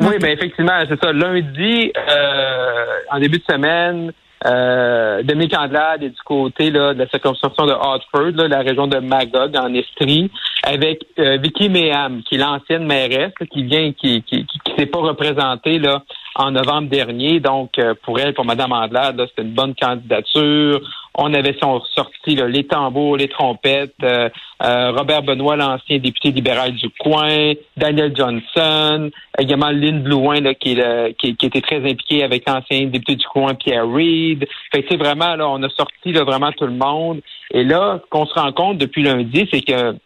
Oui, 0.00 0.18
ben 0.20 0.30
effectivement, 0.30 0.72
c'est 0.88 1.02
ça. 1.02 1.12
Lundi, 1.12 1.92
euh, 1.96 2.84
en 3.10 3.18
début 3.18 3.38
de 3.38 3.44
semaine, 3.44 4.12
euh, 4.46 5.22
Dominique 5.22 5.56
Andelade 5.56 6.02
est 6.02 6.10
du 6.10 6.22
côté 6.24 6.70
là, 6.70 6.94
de 6.94 6.98
la 6.98 7.08
circonscription 7.08 7.66
de 7.66 7.72
Hartford, 7.72 8.32
là, 8.34 8.48
la 8.48 8.60
région 8.60 8.86
de 8.86 8.98
Magog, 8.98 9.56
en 9.56 9.72
Estrie, 9.74 10.30
avec 10.64 11.04
euh, 11.18 11.36
Vicky 11.36 11.68
Meham, 11.68 12.22
qui 12.22 12.36
est 12.36 12.38
l'ancienne 12.38 12.86
mairesse, 12.86 13.32
qui 13.50 13.62
vient, 13.64 13.92
qui 13.92 14.22
qui, 14.22 14.46
qui, 14.46 14.74
s'est 14.76 14.86
pas 14.86 14.98
représentée 14.98 15.78
là 15.78 16.02
en 16.34 16.50
novembre 16.50 16.88
dernier. 16.88 17.40
Donc, 17.40 17.78
euh, 17.78 17.94
pour 18.02 18.18
elle, 18.18 18.34
pour 18.34 18.44
Mme 18.44 18.72
Andelade, 18.72 19.24
c'était 19.28 19.42
une 19.42 19.54
bonne 19.54 19.74
candidature. 19.74 20.80
On 21.14 21.34
avait 21.34 21.56
sorti 21.58 22.34
là, 22.36 22.48
les 22.48 22.64
tambours, 22.64 23.16
les 23.16 23.28
trompettes. 23.28 23.94
euh, 24.02 24.28
euh, 24.62 24.92
Robert 24.92 25.22
Benoît, 25.22 25.56
l'ancien 25.56 25.98
député 25.98 26.30
libéral 26.30 26.72
du 26.72 26.88
coin, 27.00 27.52
Daniel 27.76 28.14
Johnson, 28.16 29.10
également 29.38 29.70
Lynn 29.70 30.02
Blouin, 30.02 30.40
là, 30.40 30.54
qui, 30.54 30.78
qui, 31.18 31.36
qui 31.36 31.46
était 31.46 31.60
très 31.60 31.78
impliqué 31.78 32.22
avec 32.22 32.48
l'ancien 32.48 32.86
député 32.86 33.16
du 33.16 33.26
coin, 33.26 33.54
Pierre 33.54 33.88
Reed. 33.90 34.46
Fait 34.72 34.82
que, 34.82 34.94
vraiment, 34.96 35.34
là, 35.36 35.48
on 35.48 35.62
a 35.62 35.68
sorti 35.70 36.12
là, 36.12 36.24
vraiment 36.24 36.52
tout 36.52 36.66
le 36.66 36.72
monde. 36.72 37.20
Et 37.52 37.64
là, 37.64 38.00
ce 38.02 38.08
qu'on 38.08 38.26
se 38.26 38.34
rend 38.34 38.52
compte 38.52 38.78
depuis 38.78 39.02
lundi, 39.02 39.48
c'est 39.52 39.62
que 39.62 39.96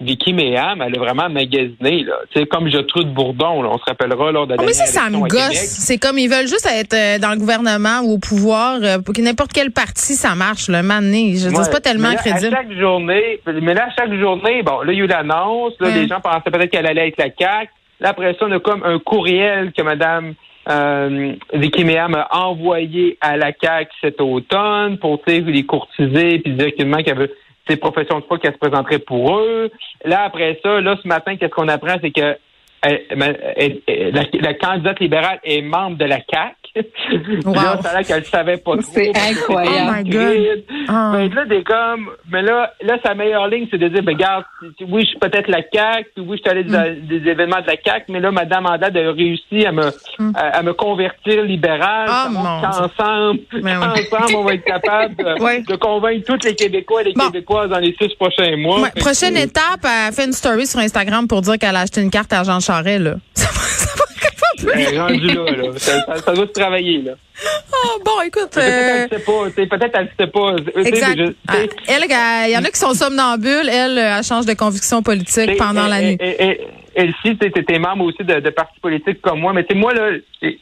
Vicky 0.00 0.32
Meham, 0.32 0.82
elle 0.82 0.96
a 0.96 0.98
vraiment 0.98 1.28
magasiné, 1.28 2.02
là. 2.04 2.14
Tu 2.32 2.40
sais, 2.40 2.46
comme 2.46 2.68
Gertrude 2.68 3.12
Bourdon, 3.14 3.62
là, 3.62 3.70
on 3.72 3.78
se 3.78 3.84
rappellera 3.86 4.32
lors 4.32 4.46
de 4.46 4.54
la 4.54 4.62
Oh, 4.62 4.64
mais 4.66 4.72
ça, 4.72 4.86
ça 4.86 5.08
me 5.10 5.20
gosse. 5.28 5.52
C'est 5.52 5.98
comme 5.98 6.18
ils 6.18 6.28
veulent 6.28 6.48
juste 6.48 6.66
être 6.70 6.94
euh, 6.94 7.18
dans 7.18 7.30
le 7.30 7.36
gouvernement 7.38 8.00
ou 8.02 8.14
au 8.14 8.18
pouvoir 8.18 8.78
euh, 8.82 8.98
pour 8.98 9.14
que 9.14 9.20
n'importe 9.20 9.52
quel 9.52 9.70
parti 9.70 10.14
ça 10.14 10.34
marche 10.34 10.68
le 10.68 10.82
donné. 10.82 11.36
Je 11.36 11.48
Ouais. 11.48 11.70
pas 11.70 11.80
tellement 11.80 12.08
mais 12.08 12.14
là, 12.16 12.20
crédible. 12.20 12.54
À 12.54 12.58
chaque 12.62 12.72
journée, 12.72 13.40
mais 13.62 13.74
là, 13.74 13.86
à 13.86 13.90
chaque 13.94 14.12
journée, 14.18 14.62
bon, 14.62 14.80
là, 14.80 14.92
il 14.92 14.98
y 14.98 15.00
a 15.02 15.04
eu 15.04 15.06
l'annonce. 15.06 15.74
Là, 15.80 15.88
Hum. 15.88 15.94
les 15.94 16.08
gens 16.08 16.20
pensaient 16.20 16.50
peut-être 16.50 16.70
qu'elle 16.70 16.86
allait 16.86 17.08
être 17.08 17.18
la 17.18 17.30
CAQ. 17.36 17.70
Là, 18.00 18.08
après 18.10 18.34
ça, 18.34 18.46
on 18.46 18.52
a 18.52 18.58
comme 18.60 18.82
un 18.84 18.98
courriel 18.98 19.72
que 19.72 19.82
Mme 19.82 20.34
euh, 20.68 21.34
Vicky 21.52 21.84
Méa 21.84 22.08
m'a 22.08 22.26
envoyé 22.32 23.18
à 23.20 23.36
la 23.36 23.52
CAQ 23.52 23.90
cet 24.00 24.20
automne 24.20 24.98
pour 24.98 25.20
les 25.26 25.64
courtiser 25.66 26.38
puis 26.38 26.52
dire 26.54 26.74
qu'il 26.74 26.88
y 26.88 27.10
avait 27.10 27.30
ces 27.68 27.76
professions 27.76 28.20
de 28.20 28.24
foi 28.24 28.38
qu'elle 28.38 28.52
se 28.52 28.58
présenterait 28.58 28.98
pour 28.98 29.38
eux. 29.38 29.70
Là, 30.04 30.22
après 30.24 30.58
ça, 30.62 30.80
là, 30.80 30.96
ce 31.02 31.08
matin, 31.08 31.36
qu'est-ce 31.36 31.52
qu'on 31.52 31.68
apprend, 31.68 31.96
c'est 32.00 32.10
que 32.10 32.36
la, 32.82 34.54
candidate 34.54 35.00
libérale 35.00 35.40
est 35.44 35.62
membre 35.62 35.96
de 35.96 36.04
la 36.04 36.20
CAC. 36.20 36.56
Wow. 37.44 37.52
là, 37.54 37.78
ça 37.82 38.02
qu'elle 38.02 38.24
savait 38.24 38.56
pas 38.56 38.72
trop. 38.72 38.90
C'est 38.92 39.12
incroyable. 39.16 39.90
Oh 39.90 40.02
my 40.04 40.10
God. 40.10 40.64
Ah. 40.88 41.12
Mais 41.14 41.28
là, 41.28 41.44
des 41.44 41.62
comme, 41.62 42.10
mais 42.30 42.42
là, 42.42 42.72
là, 42.82 42.96
sa 43.04 43.14
meilleure 43.14 43.46
ligne, 43.48 43.66
c'est 43.70 43.78
de 43.78 43.88
dire, 43.88 44.02
ben, 44.02 44.14
regarde, 44.14 44.44
oui, 44.88 45.02
je 45.02 45.08
suis 45.08 45.18
peut-être 45.18 45.48
la 45.48 45.62
CAC, 45.62 46.06
puis 46.14 46.24
oui, 46.26 46.36
je 46.38 46.42
suis 46.42 46.50
allé 46.50 46.64
Mm. 46.64 47.06
des 47.06 47.30
événements 47.30 47.60
de 47.60 47.66
la 47.66 47.76
CAC, 47.76 48.06
mais 48.08 48.18
là, 48.20 48.30
Madame 48.30 48.66
Andade 48.66 48.96
a 48.96 49.12
réussi 49.12 49.64
à 49.66 49.72
me, 49.72 49.86
à, 50.34 50.58
à 50.58 50.62
me 50.62 50.72
convertir 50.72 51.42
libérale. 51.42 52.08
Mm. 52.08 52.38
Ah, 52.46 52.86
Mais 53.52 53.76
oui. 53.76 53.82
ensemble, 54.10 54.36
on 54.36 54.44
va 54.44 54.54
être 54.54 54.64
capable 54.64 55.14
de, 55.16 55.24
Ouais. 55.44 55.62
de 55.62 55.76
convaincre 55.76 56.24
tous 56.26 56.44
les 56.46 56.54
Québécois 56.54 57.02
et 57.02 57.04
les 57.06 57.12
Bon. 57.12 57.26
Québécoises 57.26 57.70
dans 57.70 57.78
les 57.78 57.94
six 58.00 58.14
prochains 58.16 58.56
mois. 58.56 58.80
Ouais, 58.80 58.90
Fait 58.90 58.98
que- 59.00 59.04
prochaine 59.04 59.36
étape, 59.36 59.84
elle 59.84 60.12
fait 60.12 60.24
une 60.24 60.32
story 60.32 60.66
sur 60.66 60.80
Instagram 60.80 61.28
pour 61.28 61.40
dire 61.42 61.58
qu'elle 61.58 61.76
a 61.76 61.80
acheté 61.80 62.00
une 62.00 62.10
carte 62.10 62.32
à 62.32 62.42
Jean 62.42 62.60
Charest, 62.60 63.00
là. 63.00 63.14
Elle 64.74 65.00
rendue 65.00 65.26
là, 65.26 65.44
là. 65.50 65.68
Ça, 65.76 66.04
ça- 66.06 66.16
ça 66.18 66.32
doit 66.34 66.46
se 66.46 66.52
travailler, 66.52 67.02
là. 67.02 67.12
Ah, 67.72 67.88
bon, 68.04 68.20
écoute. 68.26 68.50
Peut-être 68.52 68.58
euh, 68.58 69.06
qu'elle 69.08 69.12
ne 69.12 69.18
sait 69.18 70.26
pas. 70.30 70.52
ne 70.52 70.82
sait 70.84 70.88
Exact. 70.88 71.34
Ah, 71.48 71.54
Elle, 71.58 71.68
elle, 71.88 72.04
il 72.48 72.52
y 72.52 72.56
en 72.56 72.64
a 72.64 72.70
qui 72.70 72.78
sont 72.78 72.94
somnambules. 72.94 73.68
Elle, 73.68 73.98
euh, 73.98 74.16
elle 74.18 74.24
change 74.24 74.46
de 74.46 74.54
conviction 74.54 75.02
politique 75.02 75.56
pendant 75.58 75.84
elle- 75.84 75.90
la 75.90 76.00
nuit. 76.02 76.16
elle- 76.20 76.36
elle- 76.38 76.60
Elle, 76.96 77.12
si, 77.24 77.36
tu 77.36 77.44
es 77.74 77.78
membre 77.80 78.04
aussi 78.04 78.22
de, 78.22 78.38
de 78.38 78.50
partis 78.50 78.78
politiques 78.80 79.20
comme 79.20 79.40
moi, 79.40 79.52
mais 79.52 79.64
tu 79.64 79.74
sais, 79.74 79.80
moi, 79.80 79.92
là, 79.94 80.10
les- 80.42 80.60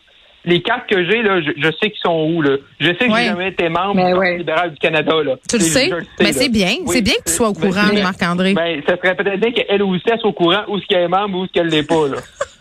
cartes 0.62 0.88
que 0.88 1.04
j'ai, 1.04 1.20
là, 1.22 1.42
je, 1.42 1.50
je 1.58 1.68
sais 1.72 1.90
qu'ils 1.90 2.00
sont 2.02 2.26
où, 2.34 2.40
là. 2.40 2.56
Je 2.80 2.86
sais 2.88 2.94
que 3.06 3.12
Ouais. 3.12 3.20
j'ai 3.20 3.26
jamais 3.26 3.48
été 3.50 3.68
membre 3.68 3.96
du 3.96 4.00
Parti 4.00 4.18
ouais. 4.18 4.38
libéral 4.38 4.70
du 4.72 4.78
Canada, 4.78 5.12
là. 5.22 5.34
Tu 5.46 5.58
le 5.58 5.62
sais? 5.62 5.90
je 5.90 5.94
Mais 6.20 6.24
là. 6.24 6.32
c'est 6.32 6.48
bien. 6.48 6.72
Oui, 6.80 6.94
c'est 6.96 7.02
bien 7.02 7.12
que 7.22 7.28
tu 7.28 7.34
sois 7.34 7.50
au 7.50 7.52
mais- 7.52 7.68
courant, 7.68 7.82
Marc-André. 8.02 8.54
Ben, 8.54 8.82
ça 8.88 8.96
serait 8.96 9.14
peut-être 9.14 9.38
bien 9.40 9.52
qu'elle 9.52 9.82
aussi 9.82 10.02
elle 10.10 10.18
soit 10.20 10.30
au 10.30 10.32
courant 10.32 10.62
où 10.68 10.78
ce 10.80 10.86
qu'elle 10.86 11.02
est 11.02 11.08
membre 11.08 11.36
ou 11.38 11.42
où 11.42 11.46
ce 11.46 11.52
qu'elle 11.52 11.68
l'est 11.68 11.82
pas, 11.86 12.08
là. 12.08 12.16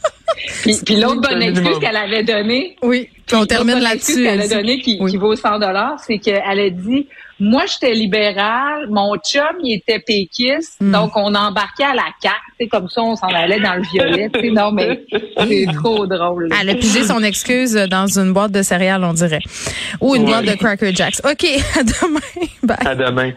Puis, 0.62 0.78
puis 0.86 0.96
l'autre 0.98 1.22
bonne 1.22 1.42
excuse 1.42 1.80
qu'elle 1.80 1.96
avait 1.98 2.24
donnée, 2.24 2.76
oui. 2.84 3.10
Puis 3.26 3.36
on 3.36 3.40
L'autre 3.40 3.50
termine 3.56 3.76
bonne 3.76 3.84
là-dessus. 3.84 4.12
excuse 4.12 4.26
qu'elle 4.26 4.42
a 4.42 4.48
donnée 4.48 4.80
qui, 4.82 4.98
Oui. 5.00 5.12
qui 5.12 5.18
vaut 5.18 5.36
100 5.36 5.60
dollars, 5.60 5.98
c'est 6.06 6.18
qu'elle 6.18 6.42
a 6.60 6.70
dit 6.70 7.08
moi 7.44 7.64
j'étais 7.66 7.94
libérale, 7.96 8.88
mon 8.90 9.16
chum 9.18 9.42
il 9.64 9.76
était 9.78 9.98
péquiste, 10.00 10.76
Hmm. 10.80 10.92
donc 10.92 11.12
on 11.16 11.34
embarquait 11.34 11.86
à 11.86 11.96
la 11.96 12.06
carte, 12.22 12.36
c'est 12.60 12.68
comme 12.68 12.88
ça 12.90 13.02
on 13.02 13.16
s'en 13.16 13.28
allait 13.28 13.60
dans 13.60 13.74
le 13.76 13.82
violet, 13.82 14.30
non 14.52 14.72
mais 14.72 15.04
c'est 15.40 15.66
trop 15.74 16.06
drôle. 16.06 16.50
là. 16.50 16.58
Elle 16.62 16.70
a 16.72 16.76
pigé 16.76 17.04
son 17.04 17.24
excuse 17.24 17.74
dans 17.90 18.06
une 18.20 18.32
boîte 18.34 18.52
de 18.52 18.62
céréales, 18.62 19.04
on 19.04 19.14
dirait. 19.14 19.40
Ou 20.02 20.16
une 20.16 20.24
Ouais. 20.24 20.30
boîte 20.32 20.46
de 20.46 20.54
Cracker 20.54 20.94
Jacks. 20.94 21.16
OK, 21.24 21.46
à 21.80 21.84
demain. 21.84 22.20
Bye. 22.64 22.78
À 22.86 22.96
demain. 22.96 23.32